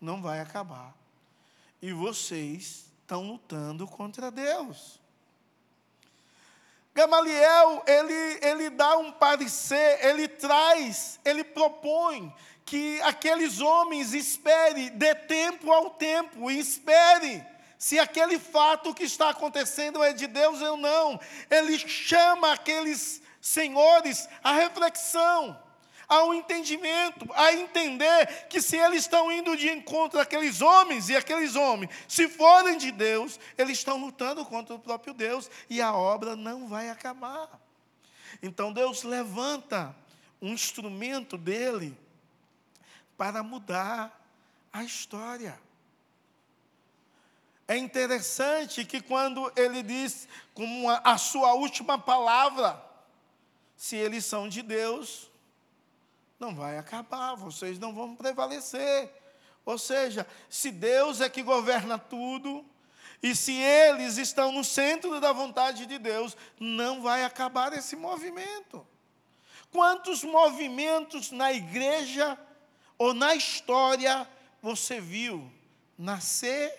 não 0.00 0.20
vai 0.20 0.40
acabar. 0.40 0.94
E 1.80 1.92
vocês 1.92 2.86
estão 3.00 3.22
lutando 3.22 3.86
contra 3.86 4.30
Deus. 4.30 5.00
Gamaliel, 6.94 7.82
ele, 7.86 8.38
ele 8.42 8.70
dá 8.70 8.98
um 8.98 9.12
parecer, 9.12 10.04
ele 10.04 10.28
traz, 10.28 11.18
ele 11.24 11.42
propõe 11.42 12.32
que 12.64 13.00
aqueles 13.02 13.60
homens 13.60 14.12
espere, 14.12 14.90
dê 14.90 15.14
tempo 15.14 15.72
ao 15.72 15.90
tempo, 15.90 16.50
e 16.50 16.58
espere 16.58 17.44
se 17.78 17.98
aquele 17.98 18.38
fato 18.38 18.94
que 18.94 19.04
está 19.04 19.30
acontecendo 19.30 20.02
é 20.02 20.12
de 20.12 20.26
Deus 20.26 20.60
ou 20.60 20.76
não. 20.76 21.18
Ele 21.50 21.78
chama 21.78 22.52
aqueles 22.52 23.22
senhores 23.40 24.28
à 24.44 24.52
reflexão 24.52 25.61
ao 26.12 26.34
entendimento, 26.34 27.26
a 27.34 27.54
entender 27.54 28.46
que 28.50 28.60
se 28.60 28.76
eles 28.76 29.00
estão 29.00 29.32
indo 29.32 29.56
de 29.56 29.70
encontro 29.70 30.20
àqueles 30.20 30.60
homens, 30.60 31.08
e 31.08 31.16
aqueles 31.16 31.56
homens, 31.56 31.90
se 32.06 32.28
forem 32.28 32.76
de 32.76 32.92
Deus, 32.92 33.40
eles 33.56 33.78
estão 33.78 33.96
lutando 33.96 34.44
contra 34.44 34.74
o 34.74 34.78
próprio 34.78 35.14
Deus, 35.14 35.50
e 35.70 35.80
a 35.80 35.94
obra 35.94 36.36
não 36.36 36.68
vai 36.68 36.90
acabar. 36.90 37.48
Então 38.42 38.74
Deus 38.74 39.04
levanta 39.04 39.96
um 40.40 40.48
instrumento 40.48 41.38
dele 41.38 41.96
para 43.16 43.42
mudar 43.42 44.20
a 44.70 44.84
história. 44.84 45.58
É 47.66 47.74
interessante 47.74 48.84
que 48.84 49.00
quando 49.00 49.50
ele 49.56 49.82
diz, 49.82 50.28
como 50.52 50.90
a 50.90 51.16
sua 51.16 51.54
última 51.54 51.98
palavra, 51.98 52.84
se 53.74 53.96
eles 53.96 54.26
são 54.26 54.46
de 54.46 54.60
Deus, 54.60 55.31
não 56.42 56.52
vai 56.52 56.76
acabar, 56.76 57.36
vocês 57.36 57.78
não 57.78 57.94
vão 57.94 58.16
prevalecer. 58.16 59.08
Ou 59.64 59.78
seja, 59.78 60.26
se 60.50 60.72
Deus 60.72 61.20
é 61.20 61.28
que 61.28 61.40
governa 61.40 61.96
tudo, 61.96 62.66
e 63.22 63.36
se 63.36 63.52
eles 63.52 64.16
estão 64.16 64.50
no 64.50 64.64
centro 64.64 65.20
da 65.20 65.32
vontade 65.32 65.86
de 65.86 65.98
Deus, 65.98 66.36
não 66.58 67.00
vai 67.00 67.22
acabar 67.24 67.72
esse 67.72 67.94
movimento. 67.94 68.84
Quantos 69.70 70.24
movimentos 70.24 71.30
na 71.30 71.52
igreja 71.52 72.36
ou 72.98 73.14
na 73.14 73.36
história 73.36 74.28
você 74.60 75.00
viu 75.00 75.48
nascer 75.96 76.76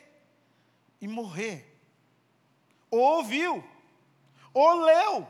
e 1.00 1.08
morrer? 1.08 1.80
Ou 2.92 3.00
ouviu? 3.00 3.64
Ou 4.54 4.82
leu? 4.82 5.28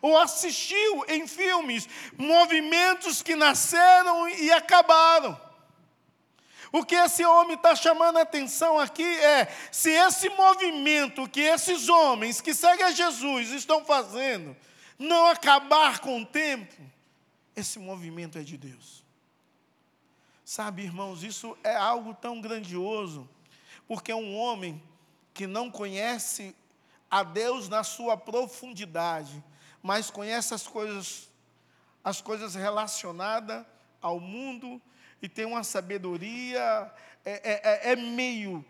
Ou 0.00 0.16
assistiu 0.18 1.04
em 1.08 1.26
filmes 1.26 1.88
movimentos 2.16 3.22
que 3.22 3.36
nasceram 3.36 4.28
e 4.28 4.50
acabaram. 4.52 5.38
O 6.72 6.84
que 6.84 6.94
esse 6.94 7.22
homem 7.24 7.54
está 7.54 7.76
chamando 7.76 8.16
a 8.16 8.22
atenção 8.22 8.78
aqui 8.78 9.04
é: 9.04 9.46
se 9.70 9.90
esse 9.90 10.30
movimento 10.30 11.28
que 11.28 11.40
esses 11.40 11.88
homens 11.90 12.40
que 12.40 12.54
seguem 12.54 12.86
a 12.86 12.90
Jesus 12.90 13.50
estão 13.50 13.84
fazendo 13.84 14.56
não 14.98 15.26
acabar 15.26 15.98
com 15.98 16.22
o 16.22 16.26
tempo, 16.26 16.74
esse 17.54 17.78
movimento 17.78 18.38
é 18.38 18.42
de 18.42 18.56
Deus. 18.56 19.04
Sabe, 20.44 20.82
irmãos, 20.82 21.22
isso 21.22 21.56
é 21.62 21.74
algo 21.74 22.14
tão 22.14 22.40
grandioso, 22.40 23.28
porque 23.86 24.12
um 24.12 24.36
homem 24.36 24.82
que 25.34 25.46
não 25.46 25.70
conhece 25.70 26.54
a 27.10 27.22
Deus 27.22 27.68
na 27.68 27.84
sua 27.84 28.16
profundidade, 28.16 29.42
mas 29.82 30.10
conhece 30.10 30.54
as 30.54 30.66
coisas, 30.66 31.28
as 32.04 32.20
coisas 32.20 32.54
relacionadas 32.54 33.64
ao 34.00 34.20
mundo 34.20 34.80
e 35.20 35.28
tem 35.28 35.44
uma 35.44 35.64
sabedoria, 35.64 36.92
é, 37.24 37.88
é, 37.88 37.92
é 37.92 37.96
meio 37.96 38.64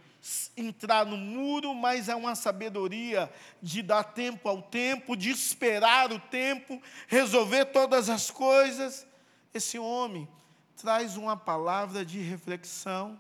entrar 0.57 1.05
no 1.05 1.17
muro, 1.17 1.75
mas 1.75 2.09
é 2.09 2.15
uma 2.15 2.35
sabedoria 2.35 3.33
de 3.61 3.83
dar 3.83 4.05
tempo 4.05 4.49
ao 4.49 4.63
tempo, 4.63 5.17
de 5.17 5.31
esperar 5.31 6.13
o 6.13 6.19
tempo, 6.19 6.81
resolver 7.09 7.67
todas 7.67 8.09
as 8.09 8.31
coisas. 8.31 9.07
Esse 9.53 9.79
homem 9.79 10.29
traz 10.77 11.17
uma 11.17 11.37
palavra 11.37 12.05
de 12.05 12.21
reflexão 12.21 13.19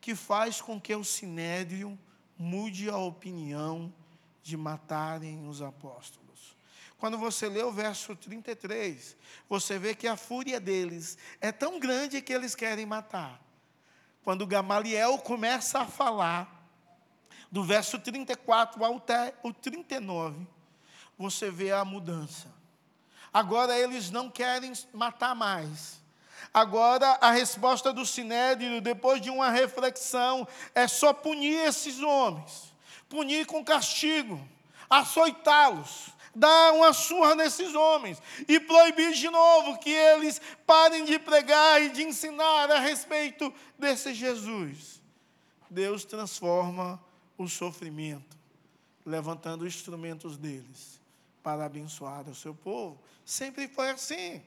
que 0.00 0.14
faz 0.14 0.60
com 0.60 0.80
que 0.80 0.94
o 0.94 1.04
sinédrio 1.04 1.98
mude 2.38 2.88
a 2.88 2.96
opinião 2.96 3.92
de 4.42 4.56
matarem 4.56 5.46
os 5.46 5.60
apóstolos. 5.60 6.56
Quando 6.98 7.16
você 7.16 7.48
lê 7.48 7.62
o 7.62 7.70
verso 7.70 8.16
33, 8.16 9.16
você 9.48 9.78
vê 9.78 9.94
que 9.94 10.08
a 10.08 10.16
fúria 10.16 10.58
deles 10.58 11.16
é 11.40 11.52
tão 11.52 11.78
grande 11.78 12.20
que 12.20 12.32
eles 12.32 12.56
querem 12.56 12.84
matar. 12.84 13.40
Quando 14.24 14.46
Gamaliel 14.46 15.16
começa 15.18 15.80
a 15.80 15.86
falar, 15.86 16.58
do 17.50 17.62
verso 17.62 17.98
34 18.00 18.84
ao 18.84 19.00
39, 19.00 20.44
você 21.16 21.50
vê 21.50 21.70
a 21.70 21.84
mudança. 21.84 22.52
Agora 23.32 23.78
eles 23.78 24.10
não 24.10 24.28
querem 24.28 24.72
matar 24.92 25.36
mais. 25.36 26.00
Agora 26.52 27.16
a 27.20 27.30
resposta 27.30 27.92
do 27.92 28.04
Sinédrio, 28.04 28.80
depois 28.80 29.20
de 29.20 29.30
uma 29.30 29.50
reflexão, 29.50 30.46
é 30.74 30.88
só 30.88 31.12
punir 31.12 31.54
esses 31.64 32.02
homens, 32.02 32.74
punir 33.08 33.46
com 33.46 33.64
castigo, 33.64 34.40
açoitá-los 34.90 36.17
dar 36.38 36.72
uma 36.72 36.92
surra 36.92 37.34
nesses 37.34 37.74
homens 37.74 38.22
e 38.46 38.60
proibir 38.60 39.12
de 39.12 39.28
novo 39.28 39.78
que 39.78 39.90
eles 39.90 40.40
parem 40.64 41.04
de 41.04 41.18
pregar 41.18 41.82
e 41.82 41.90
de 41.90 42.04
ensinar 42.04 42.70
a 42.70 42.78
respeito 42.78 43.52
desse 43.76 44.14
Jesus. 44.14 45.02
Deus 45.68 46.04
transforma 46.04 47.02
o 47.36 47.48
sofrimento, 47.48 48.36
levantando 49.04 49.66
instrumentos 49.66 50.36
deles 50.36 51.00
para 51.42 51.64
abençoar 51.64 52.28
o 52.28 52.34
seu 52.34 52.54
povo. 52.54 53.00
Sempre 53.24 53.66
foi 53.66 53.90
assim. 53.90 54.40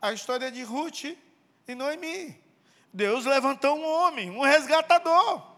A 0.00 0.12
história 0.12 0.50
de 0.50 0.62
Ruth 0.62 1.04
e 1.66 1.74
Noemi. 1.74 2.40
Deus 2.92 3.24
levantou 3.24 3.78
um 3.78 3.84
homem, 3.84 4.30
um 4.30 4.42
resgatador. 4.42 5.49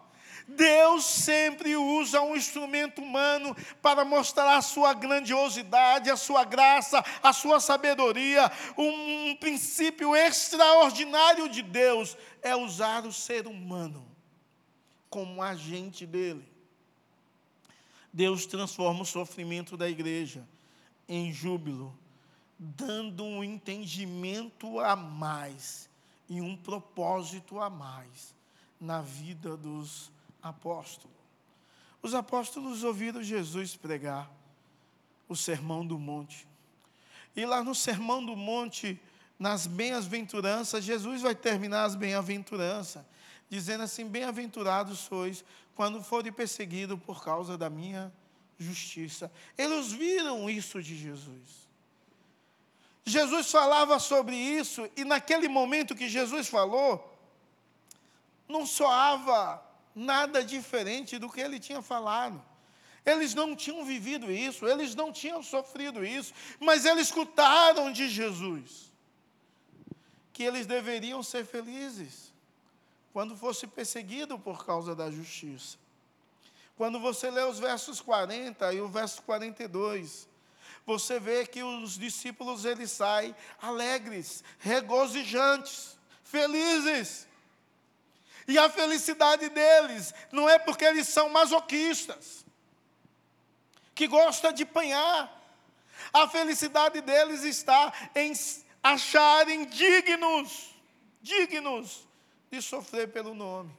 Deus 0.57 1.05
sempre 1.05 1.77
usa 1.77 2.21
um 2.21 2.37
instrumento 2.37 3.03
humano 3.03 3.57
para 3.81 4.05
mostrar 4.05 4.57
a 4.57 4.63
sua 4.63 4.95
grandiosidade, 4.95 6.11
a 6.11 6.17
sua 6.17 6.45
graça, 6.45 7.05
a 7.23 7.33
sua 7.33 7.61
sabedoria. 7.61 8.51
Um, 8.77 9.31
um 9.31 9.37
princípio 9.37 10.15
extraordinário 10.15 11.49
de 11.49 11.63
Deus 11.63 12.17
é 12.43 12.55
usar 12.55 13.05
o 13.05 13.13
ser 13.13 13.47
humano 13.47 14.07
como 15.09 15.43
agente 15.43 16.07
dele. 16.07 16.47
Deus 18.13 18.47
transforma 18.47 19.03
o 19.03 19.07
sofrimento 19.07 19.77
da 19.77 19.89
igreja 19.89 20.47
em 21.09 21.33
júbilo, 21.33 21.97
dando 22.59 23.25
um 23.25 23.43
entendimento 23.43 24.81
a 24.81 24.95
mais 24.95 25.89
e 26.29 26.41
um 26.41 26.57
propósito 26.57 27.61
a 27.61 27.69
mais 27.69 28.35
na 28.81 29.01
vida 29.01 29.57
dos 29.57 30.11
apóstolos. 30.43 31.17
Os 32.03 32.15
apóstolos 32.15 32.83
ouviram 32.83 33.23
Jesus 33.23 33.77
pregar 33.77 34.31
o 35.29 35.37
Sermão 35.37 35.87
do 35.87 35.99
Monte. 35.99 36.47
E 37.35 37.47
lá 37.47 37.63
no 37.63 37.75
Sermão 37.75 38.25
do 38.25 38.37
Monte, 38.37 39.01
nas 39.39 39.67
bem-aventuranças, 39.67 40.85
Jesus 40.85 41.23
vai 41.23 41.35
terminar 41.35 41.85
as 41.85 41.95
bem-aventuranças, 41.95 43.05
dizendo 43.49 43.85
assim: 43.85 44.07
Bem-aventurados 44.07 44.99
sois 44.99 45.45
quando 45.75 46.03
forem 46.03 46.33
perseguidos 46.33 46.99
por 47.01 47.25
causa 47.25 47.57
da 47.57 47.71
minha 47.71 48.13
justiça. 48.59 49.33
Eles 49.57 49.93
viram 49.93 50.51
isso 50.51 50.83
de 50.83 50.97
Jesus. 50.97 51.63
Jesus 53.05 53.51
falava 53.51 53.99
sobre 53.99 54.37
isso, 54.37 54.89
e 54.97 55.05
naquele 55.05 55.49
momento 55.49 55.95
que 55.95 56.09
Jesus 56.09 56.49
falou, 56.49 57.09
não 58.49 58.65
soava 58.65 59.63
nada 59.95 60.45
diferente 60.45 61.19
do 61.19 61.31
que 61.31 61.41
ele 61.41 61.59
tinha 61.59 61.83
falado. 61.83 62.43
Eles 63.05 63.35
não 63.35 63.57
tinham 63.57 63.85
vivido 63.85 64.31
isso, 64.31 64.67
eles 64.67 64.95
não 64.95 65.13
tinham 65.13 65.43
sofrido 65.43 66.05
isso, 66.05 66.33
mas 66.61 66.85
eles 66.85 67.09
escutaram 67.09 67.91
de 67.93 68.09
Jesus 68.09 68.93
que 70.33 70.43
eles 70.43 70.67
deveriam 70.67 71.23
ser 71.23 71.45
felizes 71.45 72.33
quando 73.13 73.37
fosse 73.37 73.67
perseguido 73.67 74.39
por 74.39 74.65
causa 74.65 74.95
da 74.95 75.11
justiça. 75.11 75.77
Quando 76.77 76.99
você 76.99 77.31
lê 77.31 77.43
os 77.43 77.59
versos 77.59 78.01
40 78.01 78.73
e 78.73 78.81
o 78.81 78.89
verso 78.89 79.23
42, 79.23 80.27
você 80.87 81.21
vê 81.21 81.47
que 81.47 81.63
os 81.63 81.99
discípulos 81.99 82.65
eles 82.65 82.91
saem 82.91 83.35
alegres, 83.61 84.43
regozijantes, 84.59 85.99
felizes. 86.25 87.29
E 88.47 88.59
a 88.59 88.69
felicidade 88.69 89.49
deles 89.49 90.13
não 90.31 90.49
é 90.49 90.59
porque 90.59 90.85
eles 90.85 91.09
são 91.09 91.29
masoquistas, 91.29 92.45
que 93.95 94.07
gostam 94.07 94.53
de 94.53 94.65
apanhar. 94.65 95.41
A 96.13 96.29
felicidade 96.29 97.01
deles 97.01 97.45
está 97.45 97.93
em 98.15 98.33
acharem 98.83 99.67
dignos, 99.67 100.75
dignos 101.21 102.07
de 102.51 102.61
sofrer 102.61 103.13
pelo 103.13 103.35
nome, 103.35 103.73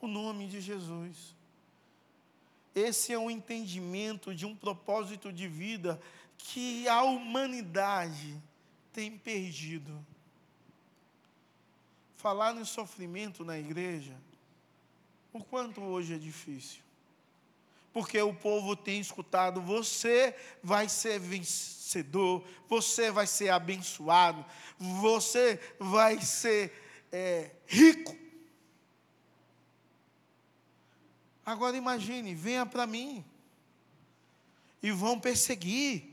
o 0.00 0.06
nome 0.06 0.48
de 0.48 0.60
Jesus. 0.60 1.34
Esse 2.74 3.12
é 3.12 3.18
um 3.18 3.30
entendimento 3.30 4.34
de 4.34 4.44
um 4.44 4.54
propósito 4.54 5.32
de 5.32 5.48
vida 5.48 6.00
que 6.36 6.86
a 6.88 7.02
humanidade 7.02 8.40
tem 8.92 9.16
perdido. 9.16 10.04
Falar 12.26 12.52
no 12.52 12.66
sofrimento 12.66 13.44
na 13.44 13.56
igreja, 13.56 14.12
o 15.32 15.44
quanto 15.44 15.80
hoje 15.80 16.12
é 16.12 16.18
difícil. 16.18 16.82
Porque 17.92 18.20
o 18.20 18.34
povo 18.34 18.74
tem 18.74 18.98
escutado: 18.98 19.62
você 19.62 20.34
vai 20.60 20.88
ser 20.88 21.20
vencedor, 21.20 22.44
você 22.68 23.12
vai 23.12 23.28
ser 23.28 23.50
abençoado, 23.50 24.44
você 24.76 25.60
vai 25.78 26.20
ser 26.20 26.72
é, 27.12 27.52
rico. 27.64 28.18
Agora 31.44 31.76
imagine, 31.76 32.34
venha 32.34 32.66
para 32.66 32.88
mim. 32.88 33.24
E 34.82 34.90
vão 34.90 35.20
perseguir 35.20 36.12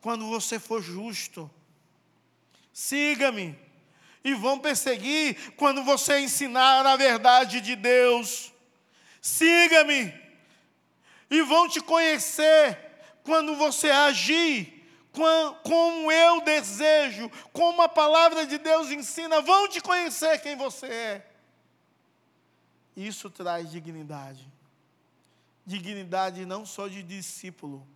quando 0.00 0.24
você 0.28 0.60
for 0.60 0.80
justo. 0.80 1.50
Siga-me. 2.72 3.71
E 4.24 4.34
vão 4.34 4.58
perseguir 4.58 5.52
quando 5.56 5.82
você 5.82 6.20
ensinar 6.20 6.86
a 6.86 6.96
verdade 6.96 7.60
de 7.60 7.74
Deus. 7.74 8.52
Siga-me. 9.20 10.14
E 11.30 11.42
vão 11.42 11.68
te 11.68 11.80
conhecer 11.80 12.78
quando 13.24 13.56
você 13.56 13.90
agir 13.90 14.80
como 15.62 16.10
eu 16.10 16.40
desejo, 16.40 17.30
como 17.52 17.82
a 17.82 17.88
palavra 17.88 18.46
de 18.46 18.58
Deus 18.58 18.90
ensina. 18.90 19.40
Vão 19.40 19.68
te 19.68 19.80
conhecer 19.80 20.40
quem 20.40 20.56
você 20.56 20.86
é. 20.86 21.26
Isso 22.96 23.30
traz 23.30 23.70
dignidade. 23.70 24.50
Dignidade 25.64 26.44
não 26.44 26.66
só 26.66 26.88
de 26.88 27.02
discípulo, 27.02 27.86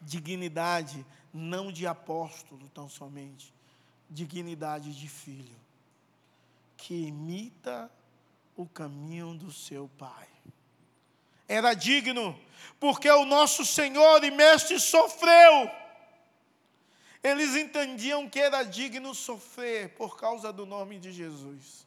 dignidade 0.00 1.06
não 1.32 1.70
de 1.70 1.86
apóstolo 1.86 2.68
tão 2.74 2.88
somente, 2.88 3.53
dignidade 4.08 4.94
de 4.94 5.08
filho, 5.08 5.56
que 6.76 6.94
imita 7.06 7.90
o 8.56 8.66
caminho 8.66 9.34
do 9.34 9.52
seu 9.52 9.90
pai. 9.98 10.28
Era 11.48 11.74
digno, 11.74 12.38
porque 12.80 13.10
o 13.10 13.24
nosso 13.24 13.64
Senhor 13.64 14.22
e 14.24 14.30
Mestre 14.30 14.78
sofreu. 14.80 15.70
Eles 17.22 17.56
entendiam 17.56 18.28
que 18.28 18.38
era 18.38 18.62
digno 18.62 19.14
sofrer 19.14 19.90
por 19.90 20.16
causa 20.18 20.52
do 20.52 20.66
nome 20.66 20.98
de 20.98 21.12
Jesus. 21.12 21.86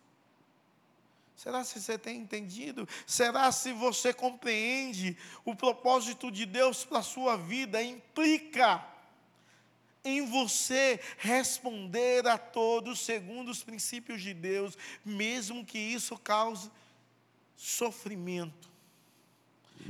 Será 1.35 1.63
se 1.63 1.79
você 1.79 1.99
tem 1.99 2.17
entendido? 2.17 2.89
Será 3.05 3.51
se 3.51 3.71
você 3.71 4.11
compreende 4.11 5.15
o 5.45 5.55
propósito 5.55 6.31
de 6.31 6.47
Deus 6.47 6.83
para 6.83 6.99
a 6.99 7.03
sua 7.03 7.37
vida? 7.37 7.81
Implica 7.81 8.83
em 10.07 10.25
você 10.25 10.99
responder 11.17 12.27
a 12.27 12.37
todos 12.37 12.99
segundo 12.99 13.49
os 13.49 13.63
princípios 13.63 14.21
de 14.21 14.33
Deus, 14.33 14.77
mesmo 15.03 15.65
que 15.65 15.77
isso 15.77 16.17
cause 16.17 16.71
sofrimento, 17.55 18.69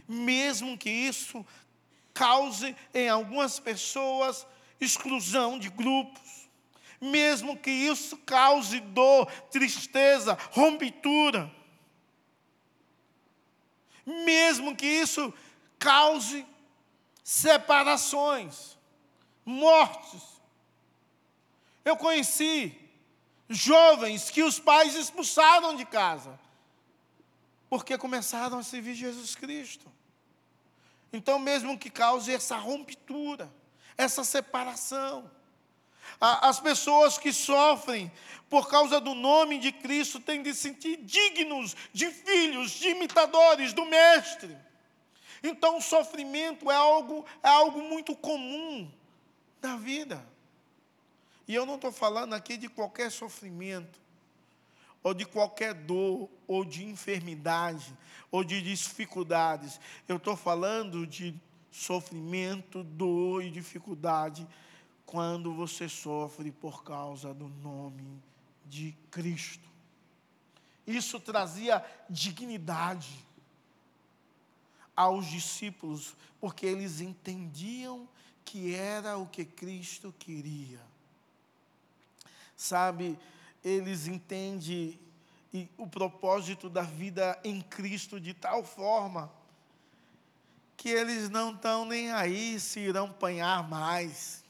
mesmo 0.08 0.78
que 0.78 0.90
isso 0.90 1.46
cause 2.14 2.76
em 2.94 3.10
algumas 3.10 3.60
pessoas 3.60 4.46
exclusão 4.80 5.58
de 5.60 5.70
grupos 5.70 6.48
mesmo 7.00 7.58
que 7.58 7.70
isso 7.70 8.18
cause 8.18 8.80
dor, 8.80 9.28
tristeza, 9.52 10.38
rompitura, 10.52 11.52
mesmo 14.06 14.76
que 14.76 14.86
isso 14.86 15.34
cause 15.78 16.46
separações, 17.24 18.77
mortes. 19.48 20.22
Eu 21.86 21.96
conheci 21.96 22.78
jovens 23.48 24.30
que 24.30 24.44
os 24.44 24.60
pais 24.60 24.94
expulsaram 24.94 25.74
de 25.74 25.86
casa, 25.86 26.38
porque 27.70 27.98
começaram 27.98 28.60
a 28.60 28.64
servir 28.64 28.94
Jesus 28.94 29.36
Cristo. 29.36 29.90
Então, 31.14 31.40
mesmo 31.40 31.78
que 31.78 31.90
cause 31.90 32.34
essa 32.34 32.58
rompitura, 32.58 33.50
essa 33.98 34.26
separação, 34.26 35.32
as 36.20 36.60
pessoas 36.60 37.18
que 37.18 37.32
sofrem 37.32 38.12
por 38.50 38.68
causa 38.68 39.00
do 39.00 39.14
nome 39.14 39.60
de 39.60 39.72
Cristo 39.72 40.20
têm 40.20 40.44
de 40.44 40.54
se 40.54 40.62
sentir 40.62 40.98
dignos 40.98 41.74
de 41.94 42.12
filhos, 42.12 42.72
de 42.72 42.90
imitadores 42.90 43.72
do 43.72 43.86
Mestre. 43.86 44.58
Então, 45.42 45.78
o 45.78 45.82
sofrimento 45.82 46.70
é 46.70 46.76
algo, 46.76 47.26
é 47.42 47.48
algo 47.48 47.82
muito 47.82 48.14
comum 48.14 48.92
na 49.62 49.76
vida. 49.78 50.26
E 51.48 51.56
eu 51.56 51.66
não 51.66 51.76
estou 51.76 51.92
falando 51.92 52.34
aqui 52.34 52.58
de 52.58 52.68
qualquer 52.68 53.12
sofrimento, 53.12 54.00
ou 55.02 55.14
de 55.14 55.26
qualquer 55.26 55.74
dor, 55.74 56.30
ou 56.48 56.66
de 56.66 56.86
enfermidade, 56.86 57.96
ou 58.30 58.44
de 58.44 58.62
dificuldades. 58.62 59.80
Eu 60.08 60.18
estou 60.18 60.36
falando 60.36 61.08
de 61.08 61.34
sofrimento, 61.72 62.84
dor 62.84 63.44
e 63.44 63.50
dificuldade 63.50 64.48
quando 65.06 65.54
você 65.54 65.88
sofre 65.88 66.52
por 66.52 66.84
causa 66.84 67.34
do 67.34 67.48
nome 67.48 68.22
de 68.66 68.94
Cristo. 69.10 69.68
Isso 70.86 71.20
trazia 71.20 71.84
dignidade 72.10 73.26
aos 74.96 75.28
discípulos, 75.28 76.16
porque 76.42 76.66
eles 76.66 77.00
entendiam 77.00 78.08
que 78.48 78.74
era 78.74 79.18
o 79.18 79.28
que 79.28 79.46
Cristo 79.46 80.14
queria. 80.18 80.80
Sabe, 82.56 83.20
eles 83.64 84.08
entendem 84.08 85.00
o 85.78 85.86
propósito 85.86 86.70
da 86.70 86.82
vida 86.82 87.40
em 87.44 87.62
Cristo 87.62 88.20
de 88.20 88.34
tal 88.34 88.64
forma 88.64 89.32
que 90.76 90.90
eles 90.90 91.30
não 91.30 91.54
estão 91.54 91.86
nem 91.86 92.12
aí 92.12 92.60
se 92.60 92.80
irão 92.80 93.06
apanhar 93.06 93.68
mais 93.68 94.44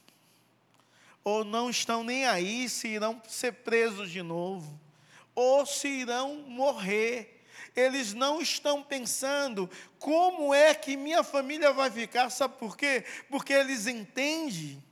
ou 1.28 1.44
não 1.44 1.70
estão 1.70 2.06
nem 2.06 2.26
aí 2.26 2.70
se 2.70 2.88
irão 2.88 3.22
ser 3.28 3.52
presos 3.52 4.10
de 4.10 4.22
novo, 4.22 4.80
ou 5.36 5.66
se 5.66 5.86
irão 5.86 6.38
morrer, 6.48 7.37
eles 7.78 8.16
não 8.16 8.42
estão 8.42 8.82
pensando 8.82 9.70
como 10.00 10.52
é 10.52 10.74
que 10.74 10.98
minha 10.98 11.24
família 11.24 11.72
vai 11.72 11.92
ficar, 11.92 12.32
sabe 12.32 12.56
por 12.58 12.76
quê? 12.76 13.06
Porque 13.30 13.54
eles 13.54 13.86
entendem 13.86 14.84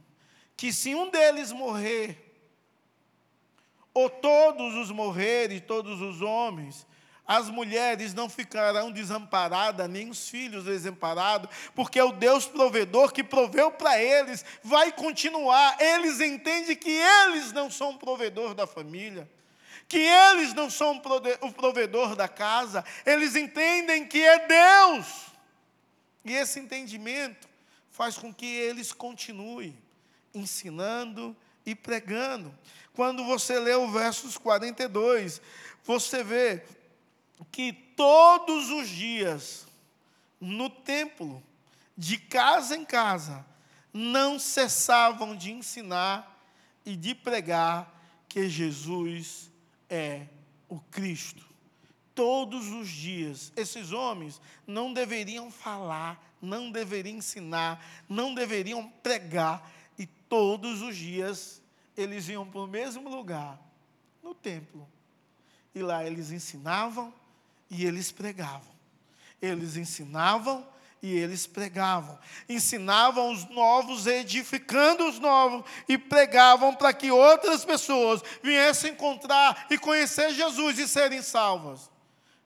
que 0.56 0.72
se 0.72 0.94
um 0.94 1.10
deles 1.10 1.52
morrer, 1.52 2.22
ou 3.92 4.08
todos 4.08 4.76
os 4.76 4.92
morrerem, 4.92 5.60
todos 5.60 6.00
os 6.00 6.22
homens, 6.22 6.86
as 7.26 7.50
mulheres 7.50 8.14
não 8.14 8.30
ficarão 8.30 8.92
desamparadas, 8.92 9.90
nem 9.90 10.12
os 10.12 10.30
filhos 10.30 10.66
desamparados, 10.66 11.50
porque 11.74 12.00
o 12.00 12.12
Deus 12.12 12.46
provedor 12.46 13.12
que 13.12 13.24
proveu 13.24 13.72
para 13.72 14.00
eles 14.00 14.46
vai 14.64 14.92
continuar. 14.92 15.82
Eles 15.82 16.22
entendem 16.22 16.76
que 16.76 16.92
eles 16.92 17.52
não 17.52 17.72
são 17.72 17.98
provedor 17.98 18.54
da 18.54 18.68
família 18.68 19.28
que 19.88 19.98
eles 19.98 20.54
não 20.54 20.70
são 20.70 21.02
o 21.42 21.52
provedor 21.52 22.16
da 22.16 22.28
casa, 22.28 22.84
eles 23.06 23.36
entendem 23.36 24.08
que 24.08 24.22
é 24.22 24.48
Deus. 24.48 25.28
E 26.24 26.34
esse 26.34 26.60
entendimento 26.60 27.48
faz 27.92 28.18
com 28.18 28.34
que 28.34 28.46
eles 28.46 28.92
continuem 28.92 29.78
ensinando 30.34 31.36
e 31.66 31.76
pregando. 31.76 32.54
Quando 32.94 33.24
você 33.24 33.60
lê 33.60 33.74
o 33.76 33.92
versos 33.92 34.38
42, 34.38 35.42
você 35.84 36.24
vê 36.24 36.64
que 37.52 37.72
todos 37.72 38.70
os 38.70 38.90
dias, 38.90 39.68
no 40.40 40.70
templo, 40.70 41.44
de 41.98 42.18
casa 42.18 42.76
em 42.76 42.84
casa, 42.84 43.46
não 43.94 44.38
cessavam 44.38 45.36
de 45.36 45.52
ensinar 45.52 46.44
e 46.86 46.96
de 46.96 47.16
pregar 47.16 47.94
que 48.28 48.50
Jesus 48.50 49.50
é 49.90 50.28
o 50.68 50.80
Cristo. 50.80 51.46
Todos 52.14 52.68
os 52.68 52.90
dias, 52.90 53.52
esses 53.56 53.92
homens 53.92 54.42
não 54.66 54.94
deveriam 54.94 55.52
falar, 55.52 56.36
não 56.42 56.72
deveriam 56.72 57.18
ensinar, 57.18 57.84
não 58.08 58.34
deveriam 58.34 58.88
pregar, 59.04 59.70
e 59.98 60.06
todos 60.06 60.82
os 60.82 60.96
dias 60.96 61.62
eles 61.98 62.30
iam 62.30 62.46
para 62.46 62.62
o 62.62 62.68
mesmo 62.68 63.10
lugar, 63.10 63.60
no 64.24 64.34
templo. 64.34 64.88
E 65.74 65.82
lá 65.82 66.06
eles 66.06 66.32
ensinavam 66.32 67.14
e 67.70 67.86
eles 67.86 68.12
pregavam. 68.12 68.74
Eles 69.42 69.76
ensinavam 69.76 70.66
e 71.06 71.16
eles 71.16 71.46
pregavam. 71.46 72.18
Ensinavam 72.50 73.32
os 73.32 73.48
novos, 73.50 74.08
edificando 74.08 75.08
os 75.08 75.20
novos, 75.20 75.64
e 75.88 76.00
pregavam 76.00 76.74
para 76.74 76.92
que 76.92 77.12
outras 77.12 77.64
pessoas 77.64 78.24
viessem 78.42 78.94
encontrar 78.94 79.68
e 79.70 79.78
conhecer 79.78 80.34
Jesus 80.34 80.80
e 80.80 80.88
serem 80.88 81.22
salvas. 81.22 81.92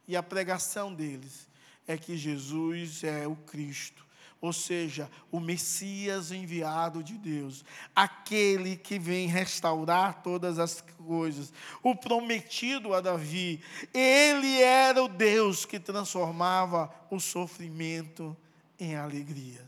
E 0.05 0.17
a 0.17 0.21
pregação 0.21 0.93
deles 0.93 1.47
é 1.87 1.97
que 1.97 2.17
Jesus 2.17 3.03
é 3.03 3.25
o 3.25 3.35
Cristo, 3.35 4.05
ou 4.41 4.51
seja, 4.51 5.09
o 5.31 5.39
Messias 5.39 6.31
enviado 6.31 7.01
de 7.03 7.17
Deus, 7.17 7.63
aquele 7.95 8.75
que 8.75 8.99
vem 8.99 9.27
restaurar 9.27 10.21
todas 10.21 10.59
as 10.59 10.81
coisas, 11.05 11.51
o 11.81 11.95
prometido 11.95 12.93
a 12.93 13.01
Davi. 13.01 13.61
Ele 13.93 14.61
era 14.61 15.03
o 15.03 15.07
Deus 15.07 15.65
que 15.65 15.79
transformava 15.79 16.93
o 17.09 17.19
sofrimento 17.19 18.35
em 18.79 18.95
alegria. 18.95 19.65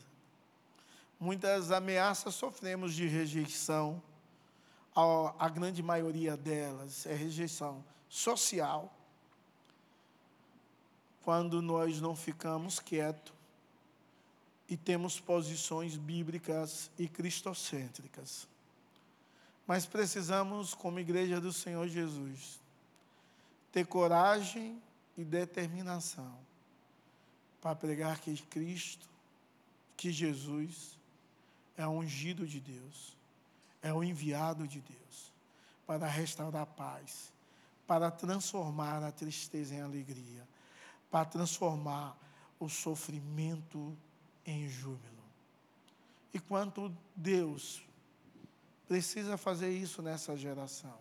Muitas 1.19 1.71
ameaças 1.71 2.33
sofremos 2.33 2.93
de 2.93 3.07
rejeição, 3.07 4.01
a, 4.95 5.47
grande 5.49 5.83
maioria 5.83 6.35
delas 6.35 7.05
é 7.05 7.13
rejeição 7.13 7.83
social. 8.09 8.91
Quando 11.23 11.61
nós 11.61 12.01
não 12.01 12.15
ficamos 12.15 12.79
quietos 12.79 13.33
e 14.67 14.75
temos 14.75 15.19
posições 15.19 15.95
bíblicas 15.95 16.89
e 16.97 17.07
cristocêntricas. 17.07 18.47
Mas 19.67 19.85
precisamos, 19.85 20.73
como 20.73 20.99
igreja 20.99 21.39
do 21.39 21.53
Senhor 21.53 21.87
Jesus, 21.87 22.59
ter 23.71 23.85
coragem 23.85 24.81
e 25.15 25.23
determinação 25.23 26.50
para 27.61 27.75
pregar 27.75 28.19
que 28.19 28.35
Cristo, 28.43 29.07
que 29.95 30.11
Jesus 30.11 30.97
é 31.77 31.85
o 31.85 31.91
ungido 31.91 32.47
de 32.47 32.59
Deus, 32.59 33.15
é 33.81 33.93
o 33.93 34.03
enviado 34.03 34.67
de 34.67 34.81
Deus 34.81 35.31
para 35.85 36.07
restaurar 36.07 36.63
a 36.63 36.65
paz, 36.65 37.31
para 37.85 38.09
transformar 38.09 39.03
a 39.03 39.11
tristeza 39.11 39.75
em 39.75 39.81
alegria, 39.81 40.47
para 41.09 41.25
transformar 41.25 42.17
o 42.59 42.67
sofrimento 42.67 43.95
em 44.45 44.67
júbilo. 44.67 45.21
E 46.33 46.39
quanto 46.39 46.95
Deus 47.15 47.83
precisa 48.87 49.37
fazer 49.37 49.69
isso 49.69 50.01
nessa 50.01 50.35
geração. 50.35 50.97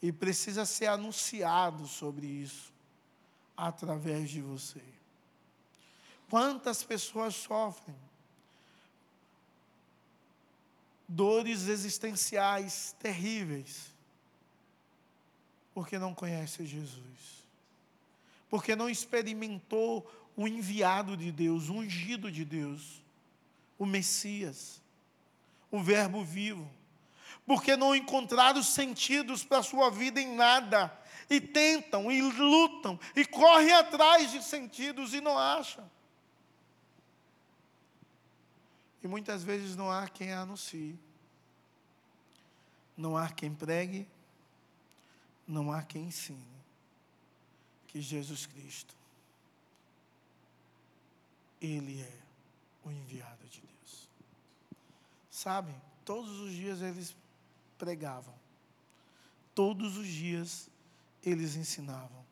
E 0.00 0.12
precisa 0.12 0.64
ser 0.64 0.86
anunciado 0.86 1.86
sobre 1.86 2.26
isso 2.26 2.72
através 3.56 4.30
de 4.30 4.40
você. 4.40 4.82
Quantas 6.28 6.82
pessoas 6.82 7.34
sofrem? 7.34 7.96
Dores 11.06 11.68
existenciais 11.68 12.96
terríveis. 12.98 13.92
Porque 15.74 15.98
não 15.98 16.14
conhece 16.14 16.64
Jesus, 16.64 17.44
porque 18.48 18.76
não 18.76 18.88
experimentou 18.88 20.08
o 20.36 20.46
enviado 20.46 21.16
de 21.16 21.32
Deus, 21.32 21.68
o 21.68 21.74
ungido 21.74 22.30
de 22.30 22.44
Deus, 22.44 23.02
o 23.76 23.84
Messias, 23.84 24.80
o 25.72 25.82
Verbo 25.82 26.24
vivo, 26.24 26.70
porque 27.44 27.76
não 27.76 27.94
encontraram 27.94 28.62
sentidos 28.62 29.44
para 29.44 29.58
a 29.58 29.62
sua 29.62 29.90
vida 29.90 30.20
em 30.20 30.36
nada, 30.36 30.96
e 31.28 31.40
tentam, 31.40 32.10
e 32.10 32.22
lutam, 32.22 32.98
e 33.16 33.24
correm 33.24 33.72
atrás 33.72 34.30
de 34.30 34.42
sentidos 34.44 35.12
e 35.12 35.20
não 35.20 35.36
acham. 35.36 35.90
E 39.04 39.06
muitas 39.06 39.44
vezes 39.44 39.76
não 39.76 39.90
há 39.90 40.08
quem 40.08 40.32
anuncie, 40.32 40.98
não 42.96 43.18
há 43.18 43.28
quem 43.28 43.54
pregue, 43.54 44.08
não 45.46 45.70
há 45.70 45.82
quem 45.82 46.06
ensine 46.06 46.64
que 47.86 48.00
Jesus 48.00 48.46
Cristo, 48.46 48.96
Ele 51.60 52.00
é 52.00 52.18
o 52.82 52.90
enviado 52.90 53.46
de 53.46 53.60
Deus. 53.60 54.08
Sabe, 55.30 55.74
todos 56.02 56.40
os 56.40 56.52
dias 56.52 56.80
eles 56.80 57.14
pregavam, 57.76 58.34
todos 59.54 59.98
os 59.98 60.08
dias 60.08 60.70
eles 61.22 61.56
ensinavam. 61.56 62.24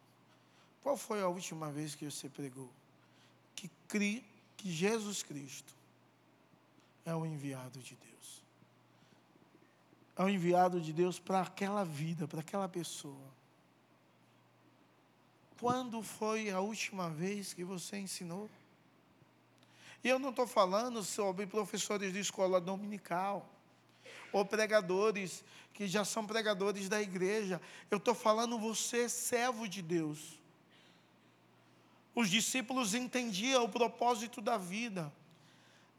Qual 0.82 0.96
foi 0.96 1.20
a 1.20 1.28
última 1.28 1.70
vez 1.70 1.94
que 1.94 2.10
você 2.10 2.30
pregou? 2.30 2.72
Que, 3.54 3.70
que 4.56 4.72
Jesus 4.72 5.22
Cristo 5.22 5.81
é 7.04 7.14
o 7.14 7.26
enviado 7.26 7.80
de 7.80 7.96
Deus. 7.96 8.42
É 10.16 10.22
o 10.22 10.28
enviado 10.28 10.80
de 10.80 10.92
Deus 10.92 11.18
para 11.18 11.40
aquela 11.40 11.84
vida, 11.84 12.28
para 12.28 12.40
aquela 12.40 12.68
pessoa. 12.68 13.32
Quando 15.58 16.02
foi 16.02 16.50
a 16.50 16.60
última 16.60 17.08
vez 17.08 17.52
que 17.52 17.64
você 17.64 17.98
ensinou? 17.98 18.50
E 20.04 20.08
eu 20.08 20.18
não 20.18 20.30
estou 20.30 20.46
falando 20.46 21.02
sobre 21.02 21.46
professores 21.46 22.12
de 22.12 22.18
escola 22.18 22.60
dominical, 22.60 23.48
ou 24.32 24.44
pregadores 24.44 25.44
que 25.72 25.86
já 25.86 26.04
são 26.04 26.26
pregadores 26.26 26.88
da 26.88 27.00
igreja. 27.00 27.60
Eu 27.90 27.98
estou 27.98 28.14
falando 28.14 28.58
você, 28.58 29.08
servo 29.08 29.68
de 29.68 29.80
Deus. 29.80 30.40
Os 32.14 32.28
discípulos 32.28 32.94
entendiam 32.94 33.64
o 33.64 33.68
propósito 33.68 34.40
da 34.40 34.58
vida 34.58 35.12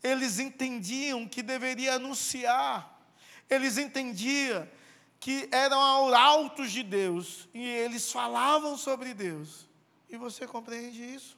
eles 0.03 0.37
entendiam 0.37 1.27
que 1.27 1.41
deveria 1.41 1.95
anunciar, 1.95 3.01
eles 3.49 3.77
entendiam 3.77 4.67
que 5.19 5.47
eram 5.51 5.81
arautos 5.81 6.71
de 6.71 6.83
Deus 6.83 7.47
e 7.53 7.65
eles 7.65 8.11
falavam 8.11 8.77
sobre 8.77 9.13
Deus. 9.13 9.65
E 10.09 10.17
você 10.17 10.45
compreende 10.45 11.01
isso? 11.01 11.37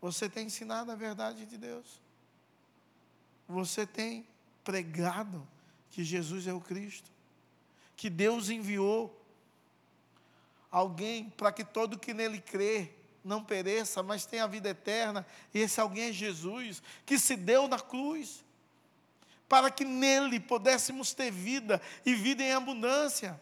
Você 0.00 0.28
tem 0.28 0.46
ensinado 0.46 0.92
a 0.92 0.94
verdade 0.94 1.44
de 1.44 1.58
Deus? 1.58 2.00
Você 3.48 3.84
tem 3.84 4.24
pregado 4.62 5.46
que 5.90 6.04
Jesus 6.04 6.46
é 6.46 6.52
o 6.52 6.60
Cristo? 6.60 7.10
Que 7.96 8.08
Deus 8.08 8.48
enviou 8.48 9.20
alguém 10.70 11.28
para 11.30 11.50
que 11.50 11.64
todo 11.64 11.98
que 11.98 12.14
nele 12.14 12.40
crê 12.40 12.92
não 13.24 13.42
pereça, 13.42 14.02
mas 14.02 14.26
tenha 14.26 14.44
a 14.44 14.46
vida 14.46 14.68
eterna. 14.68 15.26
E 15.52 15.60
esse 15.60 15.80
alguém 15.80 16.10
é 16.10 16.12
Jesus, 16.12 16.82
que 17.04 17.18
se 17.18 17.36
deu 17.36 17.68
na 17.68 17.78
cruz, 17.78 18.44
para 19.48 19.70
que 19.70 19.84
nele 19.84 20.38
pudéssemos 20.38 21.12
ter 21.12 21.30
vida 21.30 21.80
e 22.06 22.14
vida 22.14 22.42
em 22.42 22.52
abundância, 22.52 23.40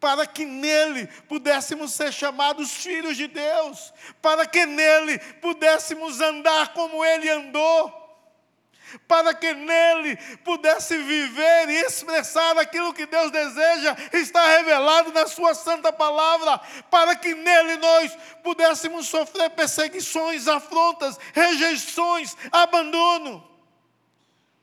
para 0.00 0.26
que 0.26 0.44
nele 0.44 1.06
pudéssemos 1.28 1.92
ser 1.92 2.12
chamados 2.12 2.72
filhos 2.72 3.16
de 3.16 3.28
Deus, 3.28 3.92
para 4.20 4.46
que 4.46 4.66
nele 4.66 5.18
pudéssemos 5.40 6.20
andar 6.20 6.72
como 6.72 7.04
ele 7.04 7.28
andou, 7.28 7.99
para 9.06 9.34
que 9.34 9.52
nele 9.52 10.16
pudesse 10.44 10.96
viver 10.96 11.68
e 11.68 11.80
expressar 11.82 12.58
aquilo 12.58 12.94
que 12.94 13.06
Deus 13.06 13.30
deseja, 13.30 13.96
está 14.12 14.46
revelado 14.56 15.12
na 15.12 15.26
Sua 15.26 15.54
santa 15.54 15.92
palavra, 15.92 16.58
para 16.90 17.14
que 17.14 17.34
nele 17.34 17.76
nós 17.76 18.16
pudéssemos 18.42 19.08
sofrer 19.08 19.50
perseguições, 19.50 20.48
afrontas, 20.48 21.18
rejeições, 21.32 22.36
abandono 22.50 23.50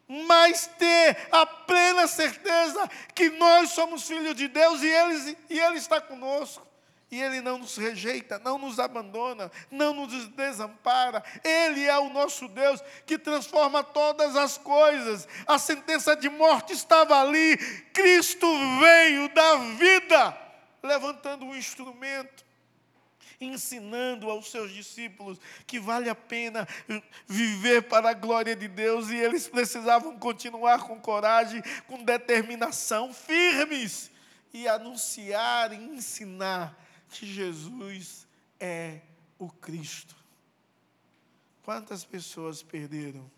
mas 0.07 0.67
ter 0.77 1.27
a 1.31 1.45
plena 1.45 2.07
certeza 2.07 2.89
que 3.13 3.29
nós 3.31 3.71
somos 3.71 4.07
filhos 4.07 4.35
de 4.35 4.47
Deus 4.47 4.81
e 4.81 4.87
Ele, 4.87 5.37
e 5.49 5.59
Ele 5.59 5.77
está 5.77 5.99
conosco. 5.99 6.66
E 7.09 7.21
Ele 7.21 7.39
não 7.39 7.57
nos 7.57 7.77
rejeita, 7.77 8.37
não 8.39 8.57
nos 8.57 8.79
abandona, 8.79 9.49
não 9.71 9.93
nos 9.93 10.27
desampara. 10.29 11.23
Ele 11.41 11.85
é 11.85 11.97
o 11.97 12.09
nosso 12.09 12.49
Deus 12.49 12.83
que 13.05 13.17
transforma 13.17 13.81
todas 13.81 14.35
as 14.35 14.57
coisas. 14.57 15.27
A 15.47 15.57
sentença 15.57 16.15
de 16.17 16.29
morte 16.29 16.73
estava 16.73 17.19
ali. 17.21 17.55
Cristo 17.93 18.47
veio 18.79 19.29
da 19.33 19.55
vida, 19.77 20.37
levantando 20.83 21.45
um 21.45 21.55
instrumento 21.55 22.45
ensinando 23.39 24.31
aos 24.31 24.49
seus 24.49 24.73
discípulos 24.73 25.39
que 25.67 25.79
vale 25.79 26.09
a 26.09 26.15
pena 26.15 26.67
viver 27.27 27.83
para 27.83 28.09
a 28.09 28.13
glória 28.13 28.55
de 28.55 28.67
Deus 28.67 29.09
e 29.09 29.15
eles 29.15 29.47
precisavam 29.47 30.17
continuar 30.17 30.79
com 30.79 30.99
coragem, 30.99 31.61
com 31.85 32.03
determinação, 32.03 33.13
firmes 33.13 34.09
e 34.51 34.67
anunciar 34.67 35.71
e 35.71 35.75
ensinar 35.75 36.86
que 37.09 37.25
Jesus 37.25 38.27
é 38.59 39.01
o 39.39 39.49
Cristo. 39.49 40.15
Quantas 41.63 42.03
pessoas 42.03 42.63
perderam 42.63 43.29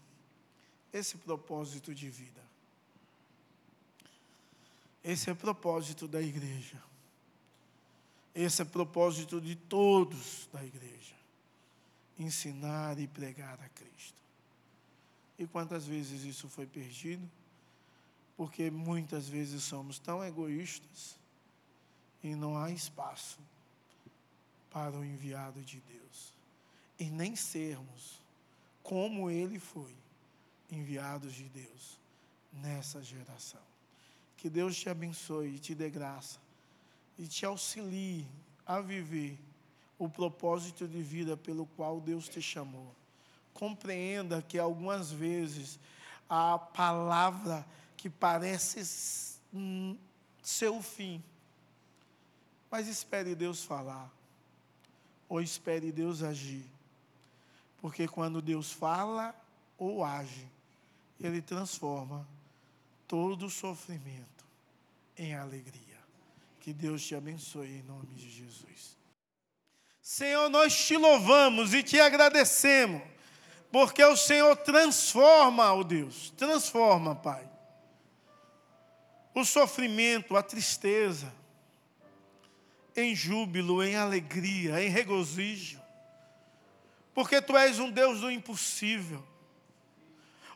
esse 0.93 1.17
propósito 1.17 1.93
de 1.93 2.09
vida? 2.09 2.41
Esse 5.03 5.29
é 5.29 5.33
o 5.33 5.35
propósito 5.35 6.07
da 6.07 6.21
igreja. 6.21 6.81
Esse 8.35 8.61
é 8.61 8.65
o 8.65 8.67
propósito 8.67 9.41
de 9.41 9.55
todos 9.55 10.47
da 10.53 10.63
igreja: 10.63 11.15
ensinar 12.17 12.99
e 12.99 13.07
pregar 13.07 13.59
a 13.61 13.69
Cristo. 13.69 14.19
E 15.37 15.47
quantas 15.47 15.85
vezes 15.85 16.23
isso 16.23 16.47
foi 16.49 16.67
perdido? 16.67 17.27
Porque 18.35 18.69
muitas 18.69 19.27
vezes 19.27 19.63
somos 19.63 19.99
tão 19.99 20.23
egoístas 20.23 21.17
e 22.23 22.35
não 22.35 22.57
há 22.57 22.71
espaço 22.71 23.39
para 24.69 24.97
o 24.97 25.03
enviado 25.03 25.61
de 25.61 25.79
Deus. 25.81 26.33
E 26.99 27.09
nem 27.09 27.35
sermos 27.35 28.19
como 28.83 29.29
ele 29.29 29.59
foi, 29.59 29.95
enviados 30.71 31.33
de 31.33 31.43
Deus 31.49 31.99
nessa 32.51 33.01
geração. 33.01 33.61
Que 34.37 34.49
Deus 34.49 34.77
te 34.77 34.89
abençoe 34.89 35.55
e 35.55 35.59
te 35.59 35.75
dê 35.75 35.89
graça 35.89 36.39
e 37.17 37.27
te 37.27 37.45
auxilie 37.45 38.25
a 38.65 38.79
viver 38.79 39.37
o 39.97 40.07
propósito 40.07 40.87
de 40.87 41.01
vida 41.01 41.35
pelo 41.35 41.65
qual 41.65 41.99
Deus 41.99 42.29
te 42.29 42.41
chamou. 42.41 42.95
Compreenda 43.53 44.41
que 44.41 44.57
algumas 44.57 45.11
vezes 45.11 45.77
a 46.29 46.57
palavra 46.57 47.65
que 47.97 48.09
parece 48.09 48.85
ser 50.41 50.69
o 50.69 50.81
fim, 50.81 51.21
mas 52.71 52.87
espere 52.87 53.35
Deus 53.35 53.63
falar, 53.63 54.09
ou 55.29 55.39
espere 55.39 55.91
Deus 55.91 56.23
agir, 56.23 56.65
porque 57.79 58.07
quando 58.07 58.41
Deus 58.41 58.71
fala 58.71 59.33
ou 59.77 60.03
age, 60.03 60.47
Ele 61.21 61.41
transforma 61.41 62.27
todo 63.07 63.49
sofrimento 63.49 64.43
em 65.15 65.35
alegria. 65.35 65.99
Que 66.59 66.73
Deus 66.73 67.05
te 67.05 67.15
abençoe 67.15 67.79
em 67.79 67.83
nome 67.83 68.07
de 68.15 68.29
Jesus. 68.29 68.97
Senhor, 70.01 70.49
nós 70.49 70.75
te 70.75 70.97
louvamos 70.97 71.73
e 71.73 71.83
te 71.83 71.99
agradecemos, 71.99 73.01
porque 73.71 74.03
o 74.03 74.17
Senhor 74.17 74.55
transforma, 74.57 75.71
ó 75.71 75.79
oh 75.79 75.83
Deus, 75.83 76.31
transforma, 76.31 77.15
Pai, 77.15 77.47
o 79.35 79.45
sofrimento, 79.45 80.35
a 80.35 80.41
tristeza, 80.41 81.31
em 82.95 83.15
júbilo, 83.15 83.83
em 83.83 83.95
alegria, 83.95 84.83
em 84.83 84.89
regozijo, 84.89 85.79
porque 87.13 87.41
Tu 87.41 87.57
és 87.57 87.79
um 87.79 87.89
Deus 87.89 88.21
do 88.21 88.31
impossível. 88.31 89.23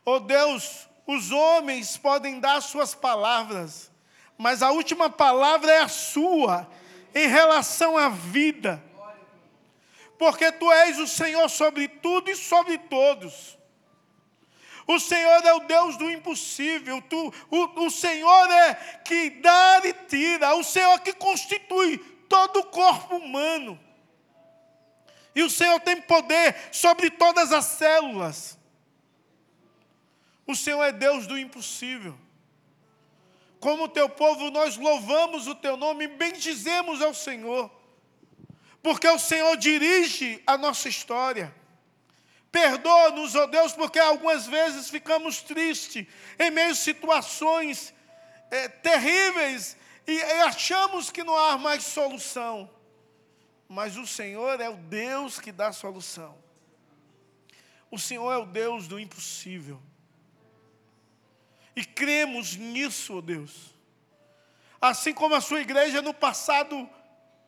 Oh 0.06 0.19
Deus, 0.19 0.88
os 1.06 1.32
homens 1.32 1.98
podem 1.98 2.39
dar 2.39 2.62
Suas 2.62 2.93
palavras, 2.93 3.91
mas 4.38 4.62
a 4.62 4.72
última 4.72 5.10
palavra 5.10 5.72
é 5.72 5.80
a 5.80 5.88
sua 5.88 6.69
em 7.13 7.28
relação 7.28 7.98
à 7.98 8.10
vida. 8.10 8.84
Porque 10.17 10.52
tu 10.52 10.72
és 10.72 11.00
o 11.00 11.08
Senhor 11.08 11.50
sobre 11.50 11.88
tudo 11.88 12.30
e 12.30 12.36
sobre 12.36 12.78
todos. 12.78 13.58
O 14.86 15.00
Senhor 15.00 15.43
é 15.46 15.54
o 15.54 15.62
Deus 15.62 15.98
do 15.98 16.10
impossível. 16.10 17.02
Tu, 17.02 17.34
o, 17.50 17.86
o 17.86 17.89
Senhor 17.89 18.52
é 18.52 18.74
que 19.06 19.30
dá 19.30 19.82
e 19.84 19.93
tira. 19.93 20.56
O 20.56 20.63
Senhor 20.63 21.00
que 21.00 21.13
constitui 21.13 22.12
todo 22.34 22.62
o 22.62 22.65
corpo 22.65 23.17
humano. 23.17 23.80
E 25.36 25.43
o 25.43 25.50
Senhor 25.52 25.80
tem 25.82 26.02
poder 26.02 26.56
sobre 26.72 27.12
todas 27.12 27.52
as 27.52 27.65
células. 27.65 28.58
O 30.48 30.56
Senhor 30.56 30.84
é 30.84 30.91
Deus 30.91 31.28
do 31.28 31.38
impossível. 31.38 32.17
Como 33.60 33.88
teu 33.88 34.10
povo, 34.10 34.50
nós 34.50 34.78
louvamos 34.78 35.46
o 35.46 35.54
teu 35.54 35.78
nome 35.78 36.06
e 36.06 36.08
bendizemos 36.08 37.04
ao 37.04 37.13
Senhor, 37.13 37.72
porque 38.82 39.08
o 39.08 39.19
Senhor 39.19 39.56
dirige 39.56 40.41
a 40.48 40.58
nossa 40.58 40.89
história. 40.89 41.54
Perdoa-nos, 42.52 43.36
ó 43.36 43.43
oh 43.43 43.48
Deus, 43.48 43.74
porque 43.74 44.00
algumas 44.00 44.48
vezes 44.48 44.89
ficamos 44.89 45.43
tristes 45.43 46.08
em 46.39 46.50
meio 46.50 46.72
a 46.72 46.76
situações 46.76 47.93
é, 48.50 48.67
terríveis 48.67 49.78
e, 50.06 50.12
e 50.12 50.42
achamos 50.42 51.10
que 51.10 51.24
não 51.24 51.38
há 51.38 51.58
mais 51.58 51.84
solução. 51.84 52.70
Mas 53.68 53.98
o 53.98 54.06
Senhor 54.06 54.60
é 54.60 54.70
o 54.70 54.76
Deus 54.76 55.39
que 55.39 55.52
dá 55.52 55.72
solução. 55.72 56.38
O 57.89 57.98
Senhor 57.98 58.32
é 58.32 58.38
o 58.38 58.46
Deus 58.46 58.88
do 58.88 59.00
impossível. 59.00 59.82
E 61.76 61.84
cremos 61.84 62.56
nisso, 62.56 63.13
ó 63.13 63.18
oh 63.18 63.22
Deus. 63.22 63.74
Assim 64.80 65.13
como 65.13 65.34
a 65.34 65.42
sua 65.42 65.62
igreja 65.62 66.02
no 66.02 66.13
passado 66.13 66.89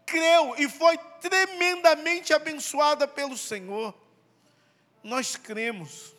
creu 0.05 0.55
e 0.57 0.69
foi 0.69 0.97
tremendamente 1.19 2.33
abençoada 2.33 3.07
pelo 3.07 3.37
Senhor. 3.37 3.93
Nós 5.03 5.35
cremos. 5.35 6.15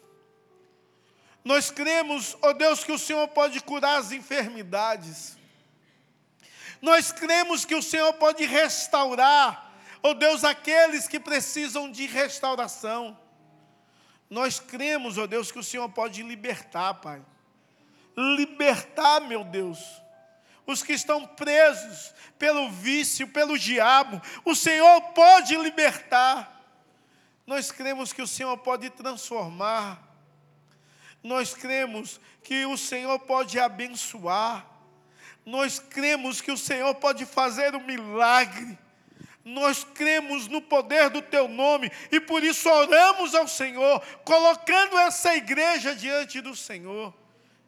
Nós 1.44 1.70
cremos, 1.70 2.36
ó 2.42 2.50
oh 2.50 2.52
Deus, 2.52 2.84
que 2.84 2.92
o 2.92 2.98
Senhor 2.98 3.26
pode 3.28 3.60
curar 3.60 3.98
as 3.98 4.12
enfermidades. 4.12 5.36
Nós 6.80 7.12
cremos 7.12 7.64
que 7.64 7.74
o 7.74 7.82
Senhor 7.82 8.12
pode 8.14 8.44
restaurar, 8.44 9.72
ó 10.02 10.10
oh 10.10 10.14
Deus, 10.14 10.44
aqueles 10.44 11.08
que 11.08 11.18
precisam 11.18 11.90
de 11.90 12.06
restauração. 12.06 13.18
Nós 14.28 14.60
cremos, 14.60 15.18
ó 15.18 15.26
Deus, 15.26 15.50
que 15.50 15.58
o 15.58 15.64
Senhor 15.64 15.88
pode 15.88 16.22
libertar, 16.22 16.94
Pai 16.94 17.22
libertar, 18.16 19.20
meu 19.20 19.44
Deus, 19.44 19.78
os 20.66 20.82
que 20.82 20.94
estão 20.94 21.26
presos 21.26 22.14
pelo 22.38 22.70
vício, 22.70 23.28
pelo 23.28 23.58
diabo. 23.58 24.20
O 24.44 24.54
Senhor 24.54 25.00
pode 25.12 25.56
libertar. 25.56 26.52
Nós 27.46 27.70
cremos 27.70 28.12
que 28.12 28.22
o 28.22 28.26
Senhor 28.26 28.56
pode 28.58 28.90
transformar. 28.90 30.02
Nós 31.22 31.54
cremos 31.54 32.20
que 32.42 32.64
o 32.66 32.76
Senhor 32.76 33.18
pode 33.20 33.60
abençoar. 33.60 34.66
Nós 35.46 35.78
cremos 35.78 36.40
que 36.40 36.50
o 36.50 36.58
Senhor 36.58 36.92
pode 36.96 37.24
fazer 37.24 37.76
um 37.76 37.86
milagre. 37.86 38.76
Nós 39.44 39.84
cremos 39.84 40.48
no 40.48 40.60
poder 40.60 41.08
do 41.08 41.22
teu 41.22 41.46
nome 41.46 41.88
e 42.10 42.18
por 42.18 42.42
isso 42.42 42.68
oramos 42.68 43.32
ao 43.32 43.46
Senhor, 43.46 44.00
colocando 44.24 44.98
essa 44.98 45.36
igreja 45.36 45.94
diante 45.94 46.40
do 46.40 46.56
Senhor 46.56 47.14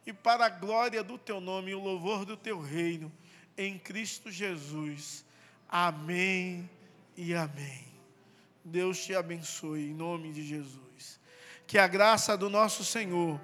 e 0.05 0.11
para 0.11 0.47
a 0.47 0.49
glória 0.49 1.01
do 1.01 1.17
teu 1.17 1.39
nome 1.39 1.71
e 1.71 1.75
o 1.75 1.79
louvor 1.79 2.25
do 2.25 2.35
teu 2.35 2.59
reino, 2.59 3.09
em 3.57 3.79
Cristo 3.79 4.29
Jesus. 4.29 5.23
Amém 5.69 6.69
e 7.15 7.33
amém. 7.33 7.87
Deus 8.65 9.05
te 9.05 9.15
abençoe 9.15 9.89
em 9.89 9.93
nome 9.93 10.33
de 10.33 10.43
Jesus. 10.43 11.17
Que 11.65 11.77
a 11.77 11.87
graça 11.87 12.35
do 12.35 12.49
nosso 12.49 12.83
Senhor 12.83 13.39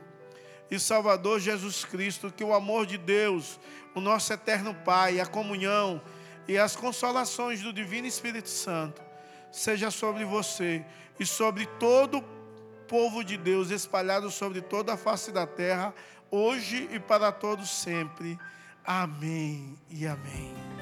e 0.70 0.80
Salvador 0.80 1.40
Jesus 1.40 1.86
Cristo, 1.86 2.32
que 2.32 2.44
o 2.44 2.54
amor 2.54 2.86
de 2.86 2.98
Deus, 2.98 3.60
o 3.94 4.02
nosso 4.02 4.32
eterno 4.34 4.74
Pai, 4.74 5.20
a 5.20 5.26
comunhão 5.26 6.02
e 6.48 6.58
as 6.58 6.76
consolações 6.76 7.62
do 7.62 7.74
Divino 7.74 8.08
Espírito 8.08 8.50
Santo 8.50 9.02
seja 9.52 9.90
sobre 9.90 10.26
você 10.26 10.86
e 11.20 11.26
sobre 11.26 11.66
todo 11.80 12.18
o 12.18 12.24
povo 12.88 13.24
de 13.24 13.38
Deus 13.38 13.72
espalhado 13.72 14.30
sobre 14.30 14.62
toda 14.62 14.94
a 14.94 14.98
face 14.98 15.32
da 15.32 15.48
terra, 15.48 15.94
hoje 16.30 16.90
e 16.92 17.00
para 17.00 17.32
todos 17.32 17.70
sempre. 17.70 18.38
Amém 18.86 19.78
e 19.90 20.06
amém. 20.06 20.75